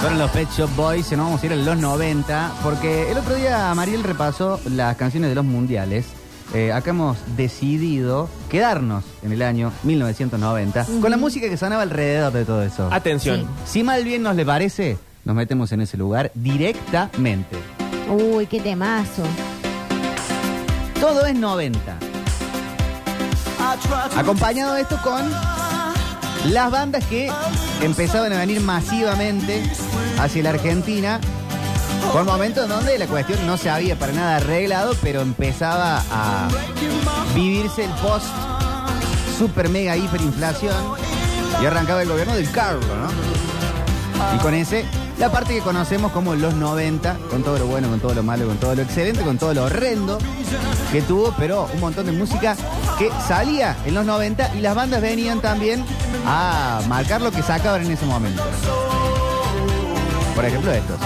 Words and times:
Fueron 0.00 0.18
los 0.18 0.30
Pet 0.30 0.48
Shop 0.50 0.70
Boys, 0.76 1.12
y 1.12 1.16
nos 1.16 1.26
vamos 1.26 1.42
a 1.42 1.46
ir 1.46 1.52
a 1.52 1.56
los 1.56 1.76
90, 1.76 2.52
porque 2.62 3.10
el 3.10 3.18
otro 3.18 3.34
día 3.34 3.70
Mariel 3.74 4.02
repasó 4.02 4.58
las 4.70 4.96
canciones 4.96 5.28
de 5.28 5.34
los 5.34 5.44
mundiales. 5.44 6.06
Eh, 6.54 6.72
acá 6.72 6.90
hemos 6.90 7.18
decidido 7.36 8.30
quedarnos 8.48 9.04
en 9.22 9.32
el 9.32 9.42
año 9.42 9.72
1990 9.82 10.86
con 11.00 11.10
la 11.10 11.18
música 11.18 11.48
que 11.50 11.56
sonaba 11.58 11.82
alrededor 11.82 12.32
de 12.32 12.44
todo 12.46 12.62
eso. 12.62 12.88
Atención. 12.90 13.46
Si 13.66 13.82
mal 13.82 14.02
bien 14.04 14.22
nos 14.22 14.36
le 14.36 14.46
parece, 14.46 14.96
nos 15.26 15.36
metemos 15.36 15.70
en 15.72 15.82
ese 15.82 15.98
lugar 15.98 16.32
directamente. 16.34 17.56
Uy, 18.08 18.46
qué 18.46 18.58
temazo. 18.58 19.22
Todo 20.98 21.26
es 21.26 21.34
90. 21.34 21.98
Acompañado 24.16 24.74
de 24.74 24.80
esto 24.80 24.98
con 25.02 25.30
las 26.46 26.70
bandas 26.70 27.04
que 27.04 27.30
empezaban 27.82 28.32
a 28.32 28.38
venir 28.38 28.60
masivamente 28.60 29.62
hacia 30.20 30.42
la 30.42 30.50
Argentina, 30.50 31.18
con 32.12 32.26
momentos 32.26 32.68
donde 32.68 32.98
la 32.98 33.06
cuestión 33.06 33.46
no 33.46 33.56
se 33.56 33.70
había 33.70 33.98
para 33.98 34.12
nada 34.12 34.36
arreglado, 34.36 34.94
pero 35.02 35.22
empezaba 35.22 36.02
a 36.10 36.48
vivirse 37.34 37.84
el 37.84 37.90
post 37.92 38.26
super 39.38 39.68
mega 39.70 39.96
hiperinflación 39.96 40.74
y 41.62 41.66
arrancaba 41.66 42.02
el 42.02 42.08
gobierno 42.08 42.34
del 42.34 42.50
Carlos, 42.50 42.84
¿no? 42.86 44.36
Y 44.36 44.38
con 44.40 44.52
ese, 44.52 44.84
la 45.18 45.32
parte 45.32 45.54
que 45.54 45.60
conocemos 45.60 46.12
como 46.12 46.34
los 46.34 46.54
90, 46.54 47.16
con 47.30 47.42
todo 47.42 47.58
lo 47.58 47.66
bueno, 47.66 47.88
con 47.88 48.00
todo 48.00 48.14
lo 48.14 48.22
malo, 48.22 48.46
con 48.46 48.58
todo 48.58 48.74
lo 48.74 48.82
excelente, 48.82 49.22
con 49.22 49.38
todo 49.38 49.54
lo 49.54 49.64
horrendo 49.64 50.18
que 50.92 51.00
tuvo, 51.00 51.34
pero 51.38 51.68
un 51.72 51.80
montón 51.80 52.04
de 52.06 52.12
música 52.12 52.56
que 52.98 53.10
salía 53.26 53.76
en 53.86 53.94
los 53.94 54.04
90 54.04 54.54
y 54.56 54.60
las 54.60 54.74
bandas 54.74 55.00
venían 55.00 55.40
también 55.40 55.82
a 56.26 56.82
marcar 56.88 57.22
lo 57.22 57.30
que 57.30 57.42
sacaban 57.42 57.86
en 57.86 57.92
ese 57.92 58.04
momento. 58.04 58.42
Por 60.40 60.48
ejemplo, 60.48 60.72
estos. 60.72 60.98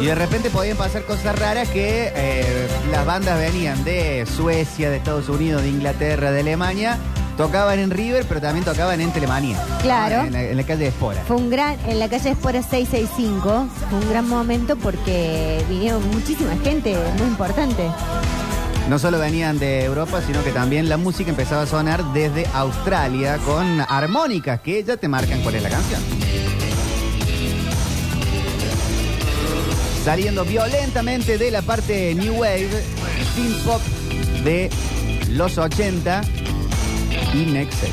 Y 0.00 0.06
de 0.06 0.14
repente 0.14 0.50
podían 0.50 0.76
pasar 0.76 1.02
cosas 1.02 1.36
raras 1.36 1.68
que 1.70 2.12
eh, 2.14 2.68
las 2.92 3.04
bandas 3.04 3.36
venían 3.36 3.82
de 3.82 4.26
Suecia, 4.26 4.90
de 4.90 4.98
Estados 4.98 5.28
Unidos, 5.28 5.62
de 5.62 5.70
Inglaterra, 5.70 6.30
de 6.30 6.38
Alemania, 6.38 7.00
tocaban 7.36 7.78
en 7.78 7.90
River, 7.90 8.24
pero 8.28 8.40
también 8.40 8.64
tocaban 8.64 9.00
en 9.00 9.10
Telemanía. 9.12 9.58
Claro. 9.82 10.26
En 10.26 10.32
la, 10.32 10.42
en 10.42 10.56
la 10.56 10.62
calle 10.64 10.84
de 10.84 10.88
Espora. 10.88 11.22
Fue 11.26 11.36
un 11.36 11.50
gran, 11.50 11.76
en 11.86 11.98
la 11.98 12.08
calle 12.08 12.30
Espora 12.30 12.62
665, 12.62 13.66
fue 13.90 13.98
un 13.98 14.10
gran 14.10 14.28
momento 14.28 14.76
porque 14.76 15.64
vinieron 15.68 16.06
muchísima 16.10 16.56
gente, 16.62 16.96
muy 17.18 17.28
importante. 17.28 17.90
No 18.88 18.98
solo 18.98 19.18
venían 19.18 19.58
de 19.58 19.84
Europa, 19.84 20.20
sino 20.26 20.44
que 20.44 20.50
también 20.50 20.90
la 20.90 20.98
música 20.98 21.30
empezaba 21.30 21.62
a 21.62 21.66
sonar 21.66 22.04
desde 22.12 22.46
Australia 22.52 23.38
con 23.38 23.80
armónicas 23.80 24.60
que 24.60 24.84
ya 24.84 24.98
te 24.98 25.08
marcan 25.08 25.40
cuál 25.40 25.54
es 25.54 25.62
la 25.62 25.70
canción. 25.70 26.02
Saliendo 30.04 30.44
violentamente 30.44 31.38
de 31.38 31.50
la 31.50 31.62
parte 31.62 32.14
New 32.14 32.34
Wave, 32.34 32.68
Teen 33.34 33.54
Pop 33.64 33.80
de 34.44 34.68
los 35.30 35.56
80 35.56 36.20
y 37.34 37.46
Nexus. 37.46 37.90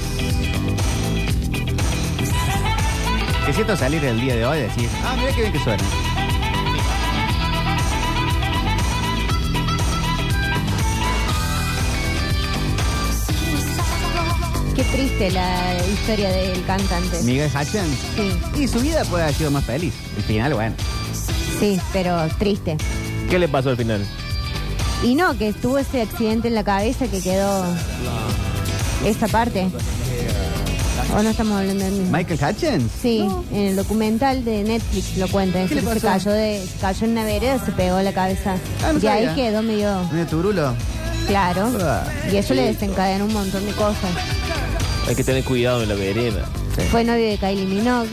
Que 3.45 3.53
siento 3.53 3.75
salir 3.75 4.03
el 4.05 4.21
día 4.21 4.35
de 4.35 4.45
hoy 4.45 4.59
y 4.59 4.61
decir, 4.61 4.89
ah, 5.03 5.15
mira 5.17 5.31
qué 5.33 5.41
bien 5.41 5.53
que 5.53 5.59
suena. 5.59 5.83
Qué 14.75 14.83
triste 14.85 15.31
la 15.31 15.75
historia 15.85 16.29
del 16.31 16.63
cantante. 16.65 17.21
Miguel 17.23 17.49
Hutchins. 17.49 17.97
Sí, 18.15 18.61
Y 18.61 18.67
su 18.67 18.79
vida 18.79 19.03
puede 19.05 19.23
haber 19.23 19.35
sido 19.35 19.51
más 19.51 19.65
feliz. 19.65 19.93
El 20.17 20.23
final, 20.23 20.53
bueno. 20.53 20.75
sí, 21.59 21.79
pero 21.91 22.27
triste. 22.39 22.77
¿Qué 23.29 23.37
le 23.37 23.47
pasó 23.47 23.69
al 23.69 23.77
final? 23.77 24.05
Y 25.03 25.15
no, 25.15 25.37
que 25.37 25.51
tuvo 25.53 25.77
ese 25.79 26.01
accidente 26.01 26.47
en 26.47 26.55
la 26.55 26.63
cabeza 26.63 27.07
que 27.07 27.21
quedó 27.21 27.65
esa 29.05 29.27
parte. 29.27 29.67
¿O 31.17 31.21
no 31.23 31.29
estamos 31.29 31.59
hablando 31.59 31.83
del 31.83 31.93
mismo? 31.93 32.17
Michael 32.17 32.39
Hutchins. 32.41 32.91
Sí, 33.01 33.27
en 33.51 33.61
el 33.67 33.75
documental 33.75 34.45
de 34.45 34.63
Netflix 34.63 35.17
lo 35.17 35.27
cuenta. 35.27 35.65
¿Qué 35.65 35.75
le 35.75 35.81
Se 35.81 35.87
pasó? 35.87 36.07
cayó, 36.07 36.31
de, 36.31 36.63
cayó 36.79 37.05
en 37.05 37.11
una 37.11 37.23
vereda, 37.25 37.63
se 37.65 37.71
pegó 37.73 38.01
la 38.01 38.13
cabeza. 38.13 38.55
Ah, 38.85 38.93
no 38.93 38.99
y 38.99 39.07
ahí 39.07 39.27
quedó 39.35 39.61
medio 39.61 40.03
Medio 40.11 40.27
turulo. 40.27 40.73
claro. 41.27 41.69
Ah, 41.81 42.03
Y 42.31 42.37
eso 42.37 42.53
le 42.53 42.63
desencadenó 42.63 43.25
un 43.25 43.33
montón 43.33 43.65
de 43.65 43.71
cosas. 43.73 44.11
Hay 45.07 45.15
que 45.15 45.23
tener 45.23 45.43
cuidado 45.43 45.83
en 45.83 45.89
la 45.89 45.95
vereda. 45.95 46.45
Fue 46.91 47.03
novio 47.03 47.27
de 47.27 47.37
Kylie 47.37 47.65
Minogue. 47.65 48.07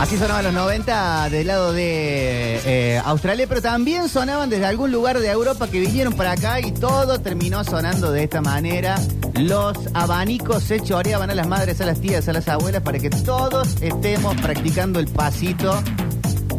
Así 0.00 0.16
sonaban 0.16 0.44
los 0.44 0.54
90 0.54 1.28
del 1.28 1.48
lado 1.48 1.72
de 1.72 2.60
eh, 2.64 3.02
Australia, 3.04 3.46
pero 3.48 3.60
también 3.60 4.08
sonaban 4.08 4.48
desde 4.48 4.64
algún 4.64 4.92
lugar 4.92 5.18
de 5.18 5.28
Europa 5.28 5.66
que 5.68 5.80
vinieron 5.80 6.12
para 6.14 6.32
acá 6.32 6.60
y 6.60 6.70
todo 6.70 7.20
terminó 7.20 7.64
sonando 7.64 8.12
de 8.12 8.22
esta 8.22 8.40
manera. 8.40 8.98
Los 9.34 9.76
abanicos 9.94 10.62
se 10.62 10.80
choreaban 10.80 11.30
a 11.30 11.34
las 11.34 11.48
madres, 11.48 11.80
a 11.80 11.86
las 11.86 12.00
tías, 12.00 12.28
a 12.28 12.32
las 12.32 12.48
abuelas 12.48 12.82
para 12.82 12.98
que 13.00 13.10
todos 13.10 13.76
estemos 13.82 14.36
practicando 14.40 15.00
el 15.00 15.08
pasito 15.08 15.82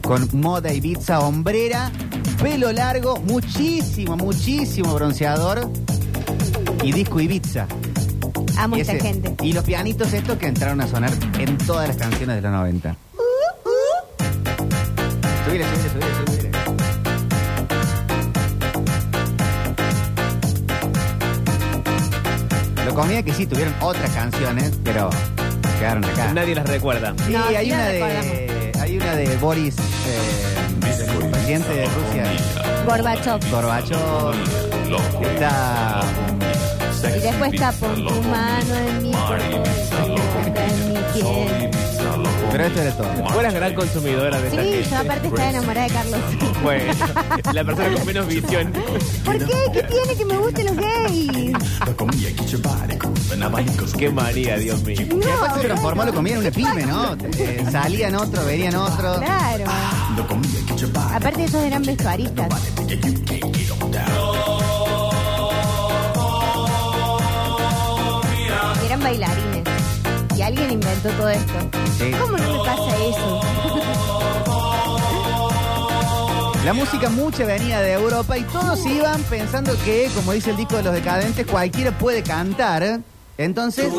con 0.03 0.27
moda 0.33 0.73
Ibiza 0.73 1.19
hombrera, 1.21 1.91
pelo 2.43 2.71
largo, 2.73 3.17
muchísimo, 3.21 4.17
muchísimo 4.17 4.93
bronceador 4.93 5.71
y 6.83 6.91
disco 6.91 7.19
Ibiza. 7.21 7.67
Y 8.75 8.79
esta 8.81 8.93
ese- 8.93 9.01
gente. 9.01 9.33
Y 9.45 9.53
los 9.53 9.63
pianitos 9.63 10.11
estos 10.13 10.37
que 10.37 10.47
entraron 10.47 10.81
a 10.81 10.87
sonar 10.87 11.11
en 11.39 11.57
todas 11.59 11.87
las 11.87 11.95
canciones 11.97 12.35
de 12.35 12.41
los 12.41 12.51
90. 12.51 12.95
Subile, 15.49 15.65
subile, 15.65 15.89
subile, 15.89 16.05
subile. 16.13 16.51
Lo 22.85 22.93
comía 22.93 23.23
que 23.23 23.33
sí, 23.33 23.47
tuvieron 23.47 23.73
otras 23.81 24.11
canciones, 24.11 24.73
pero 24.83 25.09
quedaron 25.79 26.05
acá. 26.05 26.33
Nadie 26.33 26.53
las 26.53 26.69
recuerda. 26.69 27.15
Sí, 27.25 27.33
No, 27.33 27.45
hay 27.47 27.65
sí 27.65 27.71
una 27.71 27.87
de 27.87 28.73
hay 28.79 28.97
una 28.97 29.15
de 29.15 29.37
Boris, 29.37 29.75
eh, 29.79 30.55
el 31.23 31.31
presidente 31.31 31.73
de 31.73 31.85
Rusia, 31.87 32.25
Gorbachev. 32.85 33.39
Gorbachev. 33.49 34.35
Está 35.33 36.01
Y 37.07 37.19
después 37.21 37.53
está 37.53 37.71
pon 37.71 37.95
tu 37.95 38.21
mano 38.21 38.75
en 38.87 39.01
mi 39.01 39.11
cuerpo, 39.13 39.63
en 40.55 40.93
mi 40.93 40.99
piel. 41.13 41.88
Pero 42.51 42.65
esto 42.65 42.81
era 42.81 42.97
todo. 42.97 43.29
Fueras 43.29 43.53
gran 43.53 43.73
consumidora 43.75 44.39
de 44.41 44.47
esta 44.47 44.61
Sí, 44.63 44.71
gente. 44.71 44.89
yo 44.89 44.97
aparte 44.97 45.27
estaba 45.27 45.49
enamorada 45.49 45.87
de 45.87 45.93
Carlos. 45.93 46.19
Bueno, 46.63 46.93
la 47.53 47.63
persona 47.63 47.93
con 47.93 48.05
menos 48.05 48.27
visión. 48.27 48.73
¿Por 49.25 49.37
qué? 49.37 49.53
¿Qué 49.73 49.83
tiene 49.83 50.15
que 50.17 50.25
me 50.25 50.37
gusten 50.37 50.65
los 50.65 50.75
gays? 50.75 51.53
Qué 53.97 54.09
María, 54.11 54.57
Dios 54.57 54.81
mío. 54.83 55.01
Y 55.01 55.05
después 55.05 55.53
se 55.55 55.59
transformó, 55.61 56.05
lo 56.05 56.13
comían 56.13 56.37
en 56.37 56.41
una 56.47 56.51
pyme, 56.51 56.85
¿no? 56.85 57.13
Eh, 57.37 57.65
salían 57.71 58.15
otros, 58.15 58.45
venían 58.45 58.75
otros. 58.75 59.17
Claro. 59.19 59.65
Aparte 61.13 61.43
esos 61.43 61.61
eran 61.63 61.83
vestuaristas. 61.83 62.47
Y 68.81 68.85
eran 68.85 68.99
bailarines. 69.01 69.58
Y 70.39 70.41
alguien 70.41 70.71
inventó 70.71 71.09
todo 71.09 71.27
esto. 71.27 71.53
Sí. 71.97 72.11
¿Cómo 72.17 72.37
no 72.37 72.53
me 72.53 72.59
pasa 72.59 72.95
eso? 72.95 73.41
La 76.63 76.71
música 76.71 77.09
mucha 77.09 77.43
venía 77.43 77.81
de 77.81 77.91
Europa 77.91 78.37
y 78.37 78.43
todos 78.43 78.85
iban 78.85 79.21
pensando 79.23 79.75
que, 79.83 80.09
como 80.15 80.31
dice 80.31 80.51
el 80.51 80.57
disco 80.57 80.77
de 80.77 80.83
los 80.83 80.93
decadentes, 80.93 81.45
cualquiera 81.45 81.91
puede 81.97 82.23
cantar. 82.23 83.01
Entonces, 83.37 83.91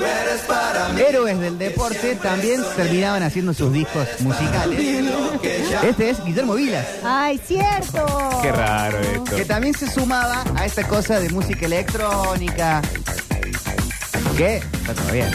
héroes 0.96 1.38
del 1.40 1.58
deporte 1.58 2.16
también 2.16 2.62
terminaban 2.74 3.22
haciendo 3.22 3.52
sus 3.52 3.70
discos 3.70 4.08
musicales. 4.20 4.80
Este 5.82 6.08
es 6.08 6.24
Guillermo 6.24 6.54
Vilas, 6.54 6.86
¡Ay, 7.04 7.38
cierto! 7.44 8.06
Qué 8.40 8.50
raro 8.50 8.98
esto. 8.98 9.36
que 9.36 9.44
también 9.44 9.74
se 9.74 9.90
sumaba 9.90 10.42
a 10.56 10.64
esta 10.64 10.88
cosa 10.88 11.20
de 11.20 11.28
música 11.28 11.66
electrónica. 11.66 12.80
Que 14.38 14.56
está 14.56 14.94
todo 14.94 15.12
bien 15.12 15.28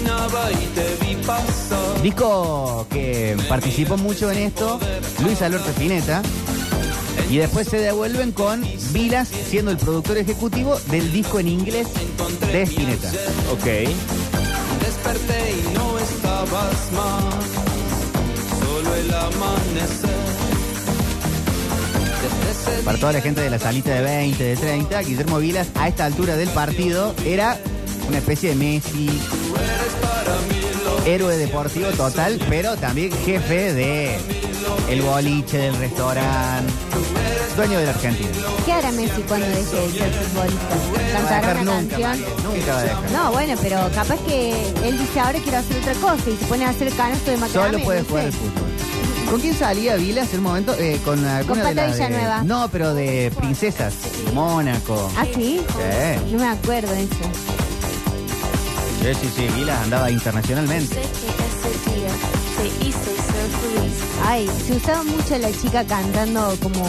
caminaba. 0.00 0.48
Disco 2.02 2.86
que 2.90 3.36
participó 3.48 3.96
mucho 3.96 4.30
en 4.30 4.38
esto, 4.38 4.80
Luis 5.22 5.40
Alberto 5.42 5.70
Pineta. 5.72 6.22
Y 7.28 7.36
después 7.36 7.68
se 7.68 7.78
devuelven 7.78 8.32
con 8.32 8.64
Vilas 8.92 9.28
siendo 9.28 9.70
el 9.70 9.76
productor 9.76 10.18
ejecutivo 10.18 10.76
del 10.90 11.12
disco 11.12 11.38
en 11.38 11.48
inglés 11.48 11.86
de 12.52 12.62
Spinetta. 12.62 13.08
Ok. 13.52 13.64
Desperté 14.80 15.52
y 15.52 15.74
no 15.74 15.98
estabas 15.98 16.92
más, 16.92 17.34
solo 18.58 18.94
el 18.96 19.14
amanecer. 19.14 20.10
Para 22.84 22.98
toda 22.98 23.12
la 23.12 23.20
gente 23.20 23.40
de 23.40 23.50
la 23.50 23.58
salita 23.58 23.90
de 23.94 24.02
20, 24.02 24.42
de 24.42 24.56
30, 24.56 25.02
Guillermo 25.02 25.38
Vilas 25.38 25.68
a 25.74 25.88
esta 25.88 26.06
altura 26.06 26.36
del 26.36 26.48
partido 26.48 27.14
era 27.24 27.58
una 28.10 28.18
especie 28.18 28.50
de 28.50 28.56
Messi, 28.56 29.08
héroe 31.06 31.36
deportivo 31.36 31.88
total, 31.90 32.40
pero 32.48 32.76
también 32.76 33.12
jefe 33.24 33.72
de 33.72 34.18
el 34.88 35.02
boliche, 35.02 35.58
del 35.58 35.76
restaurante, 35.76 36.72
dueño 37.56 37.78
de 37.78 37.84
la 37.84 37.90
Argentina. 37.92 38.30
¿Qué 38.64 38.72
hará 38.72 38.90
Messi 38.92 39.22
cuando 39.28 39.46
deje 39.46 39.58
de 39.60 39.64
ser 39.92 40.12
futbolista? 40.12 40.74
No 40.74 40.92
va 40.92 40.98
a 40.98 41.12
¿Cantará 41.12 41.40
dejar 41.40 41.62
una 41.62 41.80
nunca, 41.80 41.96
canción? 41.98 42.10
María, 42.10 42.26
nunca 42.44 42.72
va 42.74 42.78
a 42.80 42.82
dejar. 42.82 43.10
No, 43.12 43.32
bueno, 43.32 43.54
pero 43.62 43.90
capaz 43.94 44.18
que 44.26 44.50
él 44.84 44.98
dice 44.98 45.20
ahora 45.20 45.38
quiero 45.40 45.58
hacer 45.58 45.76
otra 45.78 45.94
cosa 45.94 46.30
y 46.30 46.36
se 46.36 46.44
pone 46.46 46.64
a 46.64 46.68
hacer 46.70 46.90
canasto 46.94 47.30
de 47.30 47.36
macramé. 47.36 47.70
Solo 47.72 47.84
puede 47.84 48.00
no 48.00 48.08
jugar 48.08 48.24
al 48.26 48.32
fútbol. 48.32 48.70
¿Con 49.30 49.40
quién 49.40 49.54
salía 49.56 49.94
Vilas 49.94 50.32
en 50.32 50.38
un 50.38 50.44
momento? 50.44 50.74
Eh, 50.74 50.98
con 51.04 51.24
alguna 51.24 51.62
Con 51.62 51.68
de 51.68 51.74
las 51.76 51.96
de- 51.96 52.04
Villanueva. 52.04 52.42
No, 52.42 52.68
pero 52.72 52.92
de 52.94 53.30
princesas. 53.38 53.94
Mónaco. 54.34 55.08
¿Ah, 55.16 55.24
sí? 55.32 55.60
Sí. 55.68 56.32
No 56.32 56.38
me 56.40 56.48
acuerdo 56.48 56.92
de 56.92 57.04
eso. 57.04 57.14
Sí, 59.02 59.14
sí, 59.14 59.28
sí. 59.34 59.48
Vilas 59.56 59.80
andaba 59.82 60.10
internacionalmente. 60.10 61.00
Ay, 64.26 64.48
se 64.66 64.76
usaba 64.76 65.02
mucho 65.02 65.38
la 65.38 65.50
chica 65.52 65.84
cantando 65.84 66.54
como 66.62 66.84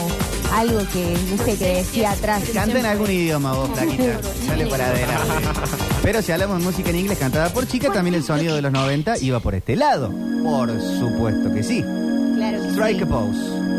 algo 0.53 0.79
que, 0.91 1.17
no 1.29 1.43
sé, 1.43 1.57
que 1.57 1.75
decía 1.75 2.11
atrás. 2.11 2.43
Canta 2.53 2.79
en 2.79 2.85
algún 2.85 3.09
idioma 3.09 3.53
vos, 3.53 3.69
Flaquita. 3.73 4.19
Sale 4.45 4.65
para 4.67 4.87
adelante. 4.87 5.33
Pero 6.03 6.21
si 6.21 6.31
hablamos 6.31 6.59
de 6.59 6.65
música 6.65 6.89
en 6.89 6.97
inglés 6.97 7.19
cantada 7.19 7.49
por 7.53 7.67
chica, 7.67 7.91
también 7.91 8.15
el 8.15 8.23
sonido 8.23 8.55
de 8.55 8.61
los 8.61 8.71
90 8.71 9.19
iba 9.19 9.39
por 9.39 9.55
este 9.55 9.75
lado. 9.75 10.11
Por 10.43 10.69
supuesto 10.81 11.53
que 11.53 11.63
sí. 11.63 11.81
Claro 12.35 12.61
que 12.61 12.69
Strike 12.69 12.97
sí. 12.97 13.03
a 13.03 13.07
pose. 13.07 13.70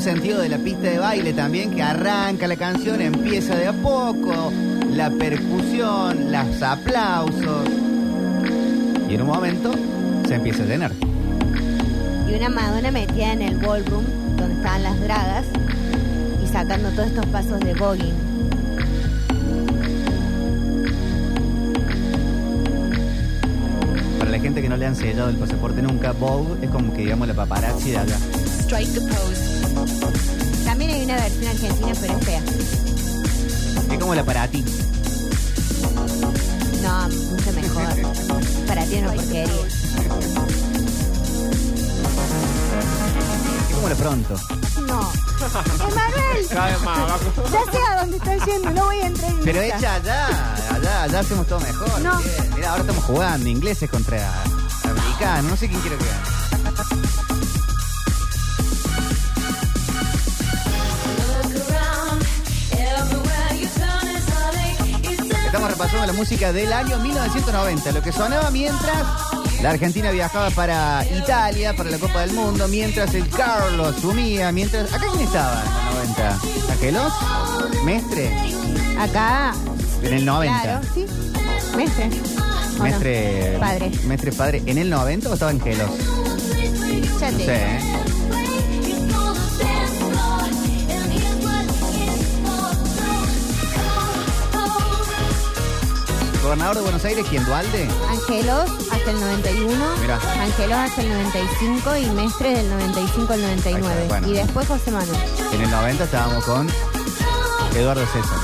Sentido 0.00 0.40
de 0.40 0.48
la 0.48 0.58
pista 0.58 0.88
de 0.88 0.98
baile 0.98 1.32
también, 1.32 1.74
que 1.74 1.82
arranca 1.82 2.46
la 2.46 2.56
canción, 2.56 3.00
empieza 3.00 3.56
de 3.56 3.66
a 3.66 3.72
poco, 3.72 4.52
la 4.92 5.10
percusión, 5.10 6.30
los 6.30 6.62
aplausos. 6.62 7.66
Y 9.08 9.14
en 9.14 9.22
un 9.22 9.26
momento 9.26 9.72
se 10.28 10.34
empieza 10.34 10.62
a 10.62 10.66
llenar. 10.66 10.92
Y 12.30 12.34
una 12.34 12.48
Madonna 12.50 12.92
metida 12.92 13.32
en 13.32 13.42
el 13.42 13.56
ballroom, 13.56 14.04
donde 14.36 14.54
estaban 14.54 14.82
las 14.84 15.00
dragas, 15.00 15.44
y 16.44 16.46
sacando 16.46 16.90
todos 16.90 17.08
estos 17.08 17.26
pasos 17.26 17.58
de 17.60 17.74
voguing. 17.74 18.14
Para 24.20 24.30
la 24.30 24.38
gente 24.38 24.62
que 24.62 24.68
no 24.68 24.76
le 24.76 24.86
han 24.86 24.94
sellado 24.94 25.30
el 25.30 25.36
pasaporte 25.36 25.82
nunca, 25.82 26.12
Vogue 26.12 26.54
es 26.62 26.70
como 26.70 26.92
que 26.92 27.00
digamos 27.00 27.26
la 27.26 27.34
paparazzi 27.34 27.90
de 27.90 27.98
allá. 27.98 28.18
Strike 28.60 28.98
a 28.98 29.00
pose. 29.00 29.45
También 30.76 30.90
hay 30.94 31.04
una 31.04 31.14
versión 31.16 31.46
argentina, 31.48 31.92
pero 32.02 32.18
es 32.18 32.24
fea. 32.26 32.42
Es 33.90 33.98
como 33.98 34.14
la 34.14 34.22
para 34.24 34.46
ti. 34.46 34.62
No, 36.82 37.08
mucho 37.08 37.52
mejor. 37.54 38.36
Para 38.66 38.84
ti 38.84 38.96
una 38.96 39.12
porquería. 39.12 39.44
Es 43.68 43.74
como 43.74 43.88
la 43.88 43.94
pronto. 43.94 44.34
No. 44.86 45.12
Emanuel, 45.88 46.48
ya 46.50 47.72
sé 47.72 47.78
a 47.90 48.00
dónde 48.02 48.16
estás 48.18 48.44
yendo, 48.44 48.70
no 48.72 48.84
voy 48.84 48.98
a 49.00 49.06
entrar 49.06 49.30
en 49.30 49.40
Pero 49.44 49.62
esa. 49.62 49.78
hecha 49.78 49.94
allá, 49.94 50.54
allá, 50.74 51.02
allá 51.04 51.20
hacemos 51.20 51.46
todo 51.46 51.60
mejor. 51.60 52.00
No. 52.02 52.18
Bien. 52.18 52.50
Mira, 52.54 52.70
ahora 52.72 52.82
estamos 52.82 53.04
jugando 53.04 53.48
ingleses 53.48 53.88
contra 53.88 54.30
americanos. 54.84 55.50
No 55.52 55.56
sé 55.56 55.68
quién 55.70 55.80
quiere 55.80 55.96
que 55.96 56.04
gane. 56.04 57.25
Estamos 65.56 65.72
repasando 65.72 66.06
la 66.06 66.12
música 66.12 66.52
del 66.52 66.70
año 66.70 66.98
1990, 66.98 67.92
lo 67.92 68.02
que 68.02 68.12
sonaba 68.12 68.50
mientras 68.50 69.06
la 69.62 69.70
Argentina 69.70 70.10
viajaba 70.10 70.50
para 70.50 71.02
Italia, 71.06 71.74
para 71.74 71.88
la 71.88 71.96
Copa 71.96 72.20
del 72.20 72.34
Mundo, 72.34 72.68
mientras 72.68 73.14
el 73.14 73.26
Carlos 73.30 73.96
sumía, 73.98 74.52
mientras... 74.52 74.92
¿Acá 74.92 75.06
quién 75.10 75.22
estaba 75.22 75.62
en 75.62 76.12
los 76.12 76.14
90? 76.18 76.72
¿Angelos? 76.72 77.12
¿Mestre? 77.86 78.30
Acá, 78.98 79.54
En 80.02 80.12
el 80.12 80.26
90. 80.26 80.60
claro, 80.60 80.86
sí. 80.92 81.06
Mestre. 81.74 82.10
Mestre... 82.78 83.56
Padre. 83.58 83.90
Mestre 84.04 84.32
padre. 84.32 84.62
¿En 84.66 84.76
el 84.76 84.90
90 84.90 85.30
o 85.30 85.32
estaba 85.32 85.52
Angelos? 85.52 85.90
Ya 87.18 87.30
No 87.30 87.38
sé. 87.38 87.54
¿eh? 87.54 88.05
¿Gobernador 96.46 96.76
de 96.76 96.82
Buenos 96.82 97.04
Aires 97.04 97.26
quién? 97.28 97.44
¿Dualde? 97.44 97.88
Angelos 98.08 98.70
hasta 98.92 99.10
el 99.10 99.20
91, 99.20 99.84
Mira. 100.00 100.14
Angelos 100.40 100.78
hasta 100.78 101.02
el 101.02 101.08
95 101.08 101.96
y 101.96 102.06
Mestre 102.10 102.54
del 102.54 102.70
95 102.70 103.32
al 103.32 103.42
99. 103.42 103.84
Ahí 103.84 104.02
está, 104.02 104.06
bueno. 104.06 104.28
Y 104.28 104.32
después 104.32 104.68
José 104.68 104.92
Manuel. 104.92 105.18
En 105.52 105.60
el 105.60 105.70
90 105.72 106.04
estábamos 106.04 106.44
con 106.44 106.70
Eduardo 107.74 108.06
César. 108.06 108.38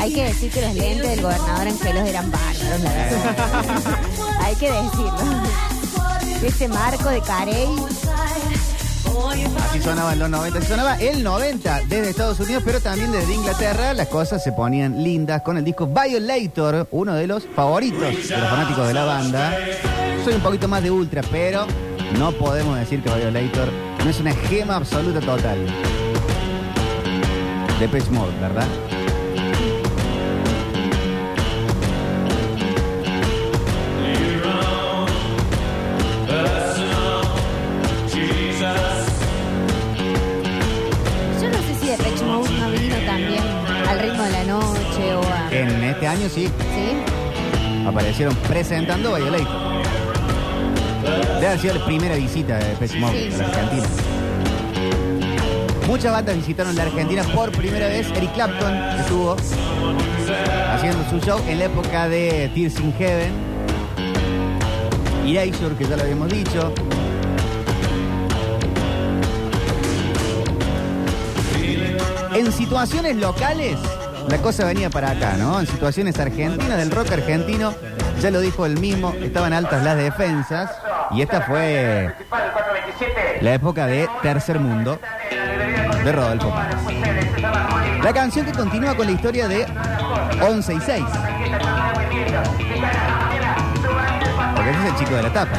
Hay 0.00 0.14
que 0.14 0.24
decir 0.24 0.50
que 0.50 0.62
los 0.62 0.74
lentes 0.74 1.10
del 1.10 1.20
gobernador 1.20 1.68
Angelos 1.68 2.08
eran 2.08 2.30
bárbaros, 2.30 2.80
la 2.80 2.90
verdad. 2.90 4.00
Hay 4.40 4.56
que 4.56 4.72
decirlo. 4.72 5.42
Ese 6.42 6.66
marco 6.68 7.10
de 7.10 7.20
Carey. 7.20 7.68
Así 9.26 9.80
sonaba 9.82 10.12
en 10.12 10.18
los 10.18 10.30
90. 10.30 10.58
Así 10.58 10.68
sonaba 10.68 10.96
el 10.96 11.22
90 11.22 11.80
desde 11.88 12.10
Estados 12.10 12.40
Unidos, 12.40 12.62
pero 12.64 12.80
también 12.80 13.12
desde 13.12 13.34
Inglaterra. 13.34 13.94
Las 13.94 14.08
cosas 14.08 14.42
se 14.42 14.52
ponían 14.52 15.02
lindas 15.02 15.42
con 15.42 15.56
el 15.56 15.64
disco 15.64 15.86
Violator, 15.86 16.88
uno 16.90 17.14
de 17.14 17.26
los 17.26 17.46
favoritos 17.54 18.00
de 18.00 18.12
los 18.12 18.50
fanáticos 18.50 18.86
de 18.86 18.94
la 18.94 19.04
banda. 19.04 19.56
Soy 20.24 20.34
un 20.34 20.40
poquito 20.40 20.68
más 20.68 20.82
de 20.82 20.90
ultra, 20.90 21.22
pero 21.30 21.66
no 22.18 22.32
podemos 22.32 22.78
decir 22.78 23.02
que 23.02 23.14
Violator 23.14 23.68
no 24.04 24.10
es 24.10 24.20
una 24.20 24.32
gema 24.32 24.76
absoluta 24.76 25.20
total. 25.20 25.58
De 27.78 27.88
Pitch 27.88 28.08
Mode, 28.10 28.32
¿verdad? 28.40 28.66
Este 45.98 46.06
año 46.06 46.28
sí, 46.28 46.46
¿Sí? 46.46 47.84
aparecieron 47.84 48.32
presentando 48.46 49.16
Violator. 49.16 49.82
Debe 51.34 51.46
haber 51.48 51.58
sido 51.58 51.74
la 51.74 51.84
primera 51.86 52.14
visita 52.14 52.56
de 52.56 52.76
Pitch 52.76 52.94
Mode 53.00 53.34
a 53.34 53.38
la 53.38 53.44
Argentina. 53.46 53.88
Muchas 55.88 56.12
bandas 56.12 56.36
visitaron 56.36 56.76
la 56.76 56.84
Argentina 56.84 57.24
por 57.34 57.50
primera 57.50 57.88
vez. 57.88 58.06
Eric 58.14 58.32
Clapton 58.32 58.76
estuvo 59.00 59.34
haciendo 60.72 61.10
su 61.10 61.18
show 61.18 61.40
en 61.48 61.58
la 61.58 61.64
época 61.64 62.08
de 62.08 62.48
Tears 62.54 62.78
in 62.78 62.92
Heaven. 62.92 63.32
Erasure, 65.26 65.74
que 65.74 65.84
ya 65.84 65.96
lo 65.96 66.02
habíamos 66.04 66.28
dicho. 66.28 66.72
En 72.34 72.52
situaciones 72.52 73.16
locales, 73.16 73.80
la 74.28 74.38
cosa 74.38 74.64
venía 74.64 74.90
para 74.90 75.10
acá, 75.10 75.34
¿no? 75.38 75.60
En 75.60 75.66
situaciones 75.66 76.18
argentinas, 76.18 76.76
del 76.76 76.90
rock 76.90 77.12
argentino, 77.12 77.74
ya 78.20 78.30
lo 78.30 78.40
dijo 78.40 78.66
él 78.66 78.78
mismo, 78.78 79.14
estaban 79.20 79.52
altas 79.52 79.82
las 79.82 79.96
defensas. 79.96 80.70
Y 81.10 81.22
esta 81.22 81.42
fue 81.42 82.14
la 83.40 83.54
época 83.54 83.86
de 83.86 84.08
Tercer 84.22 84.58
Mundo 84.58 85.00
de 86.04 86.12
Rodolfo. 86.12 86.52
La 88.02 88.12
canción 88.12 88.44
que 88.44 88.52
continúa 88.52 88.94
con 88.94 89.06
la 89.06 89.12
historia 89.12 89.48
de 89.48 89.66
11 90.42 90.74
y 90.74 90.80
6. 90.80 91.04
Porque 94.54 94.70
ese 94.70 94.80
es 94.80 94.86
el 94.86 94.96
chico 94.96 95.14
de 95.16 95.22
la 95.22 95.32
tapa. 95.32 95.58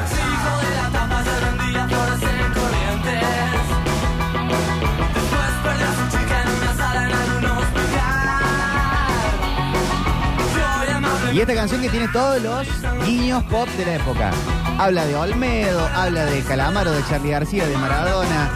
Y 11.33 11.41
esta 11.41 11.53
canción 11.53 11.81
que 11.81 11.89
tiene 11.89 12.07
todos 12.07 12.41
los 12.41 12.67
guiños 13.05 13.43
pop 13.43 13.67
de 13.77 13.85
la 13.85 13.95
época. 13.95 14.31
Habla 14.79 15.05
de 15.05 15.15
Olmedo, 15.15 15.87
habla 15.93 16.25
de 16.25 16.41
Calamaro, 16.41 16.91
de 16.91 17.03
Charlie 17.05 17.31
García, 17.31 17.67
de 17.67 17.77
Maradona. 17.77 18.49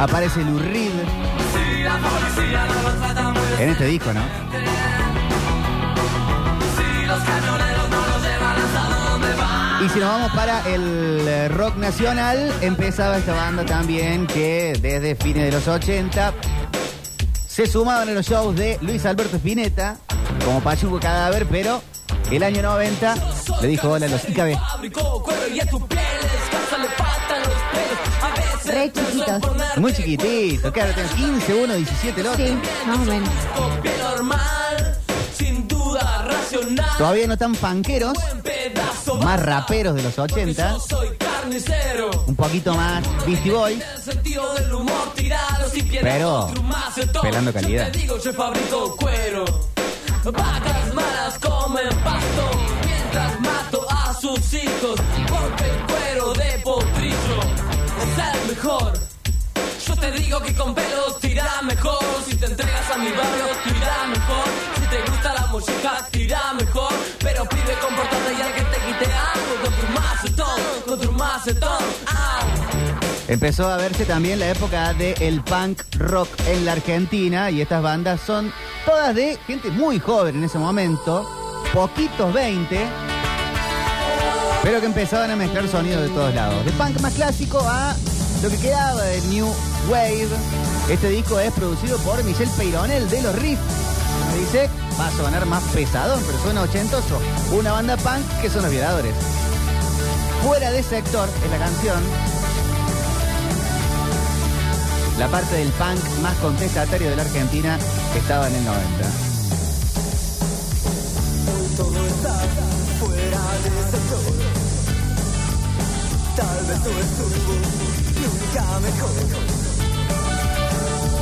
Aparece 0.00 0.42
Lou 0.44 0.58
Reed. 0.58 0.92
En 3.58 3.68
este 3.68 3.84
disco, 3.86 4.12
¿no? 4.12 4.22
Y 9.84 9.88
si 9.90 9.98
nos 9.98 10.08
vamos 10.08 10.32
para 10.32 10.66
el 10.66 11.28
eh, 11.28 11.48
rock 11.48 11.76
nacional, 11.76 12.50
empezaba 12.62 13.18
esta 13.18 13.34
banda 13.34 13.66
también 13.66 14.26
que 14.26 14.72
desde 14.80 15.14
fines 15.14 15.44
de 15.44 15.52
los 15.52 15.68
80 15.68 16.32
se 17.46 17.66
sumaban 17.66 18.08
a 18.08 18.12
los 18.12 18.26
shows 18.26 18.56
de 18.56 18.78
Luis 18.80 19.04
Alberto 19.04 19.36
Spinetta 19.36 19.98
como 20.44 20.60
Pachuco 20.60 21.00
Cadáver, 21.00 21.46
pero 21.46 21.82
el 22.30 22.42
año 22.42 22.62
90 22.62 23.14
le 23.62 23.68
dijo 23.68 23.90
hola 23.90 24.06
a 24.06 24.08
los 24.08 24.28
IKB. 24.28 24.56
Re 28.66 28.92
chiquitos. 28.92 29.42
Muy 29.76 29.92
chiquitito, 29.92 30.72
claro, 30.72 30.92
tiene 30.94 31.08
15, 31.10 31.54
1, 31.54 31.74
17 31.74 32.20
el 32.20 32.26
otro. 32.26 32.46
Sí, 32.46 32.58
más 32.86 32.96
o 32.96 33.04
menos. 33.04 33.28
Todavía 36.98 37.26
no 37.26 37.36
tan 37.36 37.54
fanqueros, 37.54 38.12
más 39.22 39.42
raperos 39.42 39.94
de 39.96 40.02
los 40.02 40.18
80, 40.18 40.76
un 42.26 42.36
poquito 42.36 42.74
más 42.74 43.02
Beastie 43.26 43.50
Boys, 43.52 43.82
pero 46.00 46.50
pelando 47.20 47.52
calidad. 47.52 47.92
Vacas 50.32 50.94
malas 50.94 51.38
comen 51.38 51.88
pasto 52.02 52.50
mientras 52.86 53.40
mato 53.40 53.86
a 53.90 54.14
sus 54.14 54.54
hijos 54.54 54.98
porque 55.28 55.64
el 55.64 55.78
cuero 55.86 56.32
de 56.32 56.58
potrillo 56.60 57.40
es 58.00 58.34
el 58.34 58.48
mejor. 58.48 58.92
Yo 59.86 59.96
te 59.96 60.10
digo 60.12 60.40
que 60.40 60.54
con 60.54 60.74
pelos 60.74 61.20
te 61.20 61.28
irá 61.28 61.60
mejor. 61.62 62.02
Si 62.26 62.34
te 62.36 62.46
entregas 62.46 62.90
a 62.90 62.96
mi 62.96 63.10
barrio 63.10 63.46
te 63.64 63.70
irá 63.76 64.06
mejor. 64.06 64.46
Si 64.76 64.86
te 64.86 65.10
gusta 65.10 65.34
la 65.34 65.46
música 65.48 66.08
te 66.10 66.22
irá 66.22 66.54
mejor. 66.54 66.92
Pero 67.18 67.44
pide 67.44 67.78
comportarte 67.82 68.36
ya 68.38 68.54
que 68.54 68.62
te 68.62 68.78
quite 68.86 69.12
algo 69.12 69.54
con 69.62 69.74
tu 69.74 70.00
macetón, 70.00 70.60
con 70.86 71.00
tu 71.00 71.12
macetón. 71.12 71.82
Au. 72.06 72.63
Empezó 73.26 73.70
a 73.70 73.78
verse 73.78 74.04
también 74.04 74.38
la 74.38 74.50
época 74.50 74.92
del 74.92 75.40
punk 75.42 75.80
rock 75.96 76.28
en 76.46 76.66
la 76.66 76.72
Argentina 76.72 77.50
y 77.50 77.62
estas 77.62 77.82
bandas 77.82 78.20
son 78.20 78.52
todas 78.84 79.14
de 79.14 79.38
gente 79.46 79.70
muy 79.70 79.98
joven 79.98 80.36
en 80.36 80.44
ese 80.44 80.58
momento, 80.58 81.26
poquitos 81.72 82.34
20, 82.34 82.78
pero 84.62 84.80
que 84.80 84.86
empezaban 84.86 85.30
a 85.30 85.36
mezclar 85.36 85.66
sonidos 85.68 86.02
de 86.02 86.08
todos 86.10 86.34
lados. 86.34 86.64
De 86.66 86.72
punk 86.72 87.00
más 87.00 87.14
clásico 87.14 87.60
a 87.60 87.96
lo 88.42 88.50
que 88.50 88.58
quedaba 88.58 89.02
de 89.02 89.20
New 89.22 89.48
Wave. 89.88 90.28
Este 90.90 91.08
disco 91.08 91.40
es 91.40 91.50
producido 91.54 91.96
por 91.98 92.22
Michel 92.24 92.48
Peyronel 92.58 93.08
de 93.08 93.22
los 93.22 93.34
Riffs. 93.36 93.62
Me 94.32 94.38
dice, 94.40 94.68
va 95.00 95.08
a 95.08 95.10
sonar 95.12 95.46
más 95.46 95.62
pesadón, 95.72 96.22
pero 96.26 96.38
suena 96.42 96.60
ochentoso. 96.60 97.18
Una 97.52 97.72
banda 97.72 97.96
punk 97.96 98.42
que 98.42 98.50
son 98.50 98.62
los 98.62 98.70
violadores. 98.70 99.14
Fuera 100.42 100.70
de 100.70 100.82
sector 100.82 101.26
en 101.42 101.50
la 101.50 101.58
canción, 101.58 102.02
la 105.18 105.28
parte 105.28 105.56
del 105.56 105.68
punk 105.70 106.00
más 106.22 106.36
contestatario 106.38 107.10
de 107.10 107.16
la 107.16 107.22
Argentina 107.22 107.78
estaba 108.16 108.48
en 108.48 108.56
el 108.56 108.64
90. 108.64 109.34
todo 111.76 112.06
está 112.06 112.34
fuera 113.00 113.42
de 113.62 113.70
sector. 113.90 114.34
Tal 116.36 116.66
vez 116.66 116.78
no 116.78 116.90
estuvo 117.04 117.54
nunca 118.20 118.66
mejor. 118.80 119.14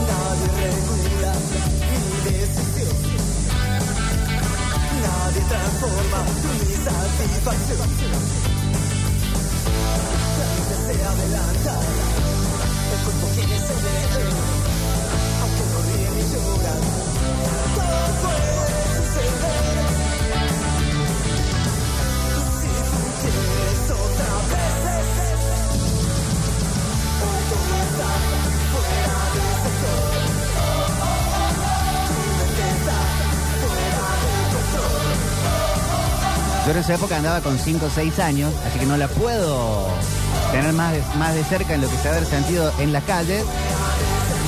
Nadie 0.09 0.49
regula 0.63 1.33
mi 1.89 2.03
decisión. 2.31 2.97
Nadie 5.03 5.43
transforma 5.49 6.21
mi 6.43 6.75
satisfacción. 6.85 7.91
Vida 10.23 10.49
se 10.87 11.05
adelanta. 11.05 12.32
Cuerpo 13.05 13.27
aunque 15.43 15.65
no 15.73 15.79
ríe 15.89 16.11
ni 16.11 16.23
llora. 16.33 16.75
Todo. 17.75 18.43
Yo 36.65 36.71
en 36.71 36.79
esa 36.79 36.95
época 36.95 37.17
andaba 37.17 37.41
con 37.41 37.59
5 37.59 37.87
o 37.87 37.91
6 37.91 38.19
años, 38.21 38.55
así 38.65 38.79
que 38.79 38.87
no 38.87 38.97
la 38.97 39.09
puedo 39.09 39.89
tener 40.53 40.73
más 40.75 40.93
de, 40.93 41.03
más 41.19 41.35
de 41.35 41.43
cerca 41.45 41.75
en 41.75 41.81
lo 41.81 41.89
que 41.89 41.97
se 41.97 42.09
ha 42.09 42.25
sentido 42.25 42.73
en 42.79 42.93
la 42.93 43.01
calle. 43.01 43.43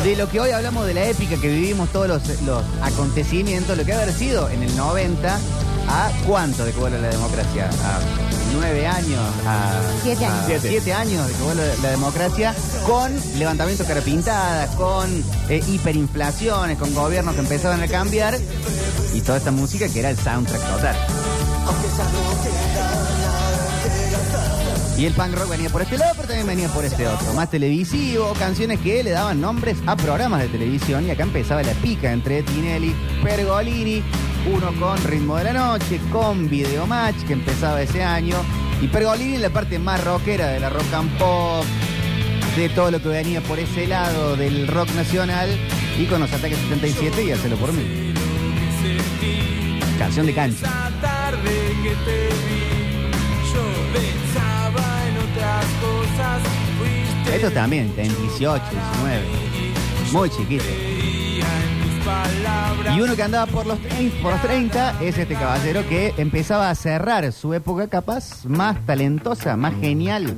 De 0.04 0.16
lo 0.16 0.28
que 0.28 0.38
hoy 0.38 0.50
hablamos 0.50 0.87
de 0.87 0.94
la 0.94 1.04
épica 1.06 1.37
que 1.40 1.49
vivimos 1.49 1.88
todos 1.90 2.06
los, 2.06 2.42
los 2.42 2.62
acontecimientos, 2.82 3.76
lo 3.76 3.84
que 3.84 3.92
ha 3.92 3.96
haber 3.96 4.12
sido 4.12 4.50
en 4.50 4.62
el 4.62 4.76
90 4.76 5.38
a 5.88 6.11
cuánto 6.26 6.64
de 6.64 6.73
que 6.73 6.78
vuelve 6.78 7.00
la 7.00 7.08
democracia, 7.08 7.70
a 7.84 8.00
9 8.54 8.87
años, 8.87 9.20
a 9.46 9.80
Siete 10.02 10.26
años. 10.26 10.61
7 10.61 10.92
años 10.92 11.26
de 11.26 11.32
que 11.32 11.42
vuelve 11.42 11.75
la 11.82 11.90
democracia, 11.90 12.54
con 12.87 13.12
levantamientos 13.38 13.87
cara 13.87 14.00
pintadas, 14.02 14.70
con 14.76 15.25
eh, 15.49 15.62
hiperinflaciones, 15.66 16.78
con 16.78 16.92
gobiernos 16.94 17.34
que 17.34 17.40
empezaban 17.40 17.82
a 17.82 17.88
cambiar 17.88 18.38
y 19.14 19.20
toda 19.20 19.38
esta 19.38 19.50
música 19.50 19.88
que 19.88 20.00
era 20.00 20.11
el 20.11 20.18
soundtrack 20.18 20.61
total. 20.61 20.96
Y 24.96 25.06
el 25.06 25.12
punk 25.12 25.34
rock 25.34 25.50
venía 25.50 25.68
por 25.70 25.82
este 25.82 25.98
lado, 25.98 26.12
pero 26.14 26.28
también 26.28 26.46
venía 26.46 26.68
por 26.68 26.84
este 26.84 27.08
otro. 27.08 27.34
Más 27.34 27.50
televisivo, 27.50 28.32
canciones 28.38 28.78
que 28.78 29.02
le 29.02 29.10
daban 29.10 29.40
nombres 29.40 29.76
a 29.86 29.96
programas 29.96 30.42
de 30.42 30.48
televisión. 30.48 31.04
Y 31.04 31.10
acá 31.10 31.24
empezaba 31.24 31.62
la 31.64 31.72
pica 31.72 32.12
entre 32.12 32.44
Tinelli, 32.44 32.94
Pergolini, 33.22 34.04
uno 34.54 34.72
con 34.78 35.02
Ritmo 35.02 35.36
de 35.36 35.44
la 35.44 35.52
Noche, 35.52 36.00
con 36.12 36.48
Video 36.48 36.86
Match, 36.86 37.16
que 37.26 37.32
empezaba 37.32 37.82
ese 37.82 38.04
año. 38.04 38.36
Y 38.80 38.86
Pergolini 38.86 39.34
en 39.34 39.42
la 39.42 39.50
parte 39.50 39.80
más 39.80 40.02
rockera 40.04 40.46
de 40.48 40.60
la 40.60 40.70
rock 40.70 40.92
and 40.94 41.18
pop, 41.18 41.64
de 42.56 42.68
todo 42.68 42.92
lo 42.92 43.02
que 43.02 43.08
venía 43.08 43.40
por 43.40 43.58
ese 43.58 43.88
lado 43.88 44.36
del 44.36 44.68
rock 44.68 44.90
nacional. 44.94 45.48
Y 45.98 46.06
con 46.06 46.20
los 46.20 46.32
ataques 46.32 46.58
77 46.58 47.24
y 47.24 47.32
Hacelo 47.32 47.56
por 47.56 47.72
mí. 47.72 48.14
Canción 49.98 50.26
de 50.26 50.34
cancha. 50.34 50.70
Esto 57.34 57.50
también, 57.50 57.92
en 57.96 58.16
18, 58.16 58.62
19. 58.70 59.23
Muy 60.12 60.30
chiquito. 60.30 60.64
Y 62.94 63.00
uno 63.00 63.16
que 63.16 63.23
andaba 63.23 63.46
por 63.46 63.66
los, 63.66 63.78
por 64.23 64.32
los 64.32 64.42
30 64.42 65.02
es 65.02 65.18
este 65.18 65.34
caballero 65.34 65.87
que 65.88 66.14
empezaba 66.16 66.70
a 66.70 66.75
cerrar 66.75 67.32
su 67.32 67.52
época 67.54 67.88
capaz 67.88 68.44
más 68.44 68.76
talentosa, 68.87 69.56
más 69.56 69.75
genial. 69.80 70.34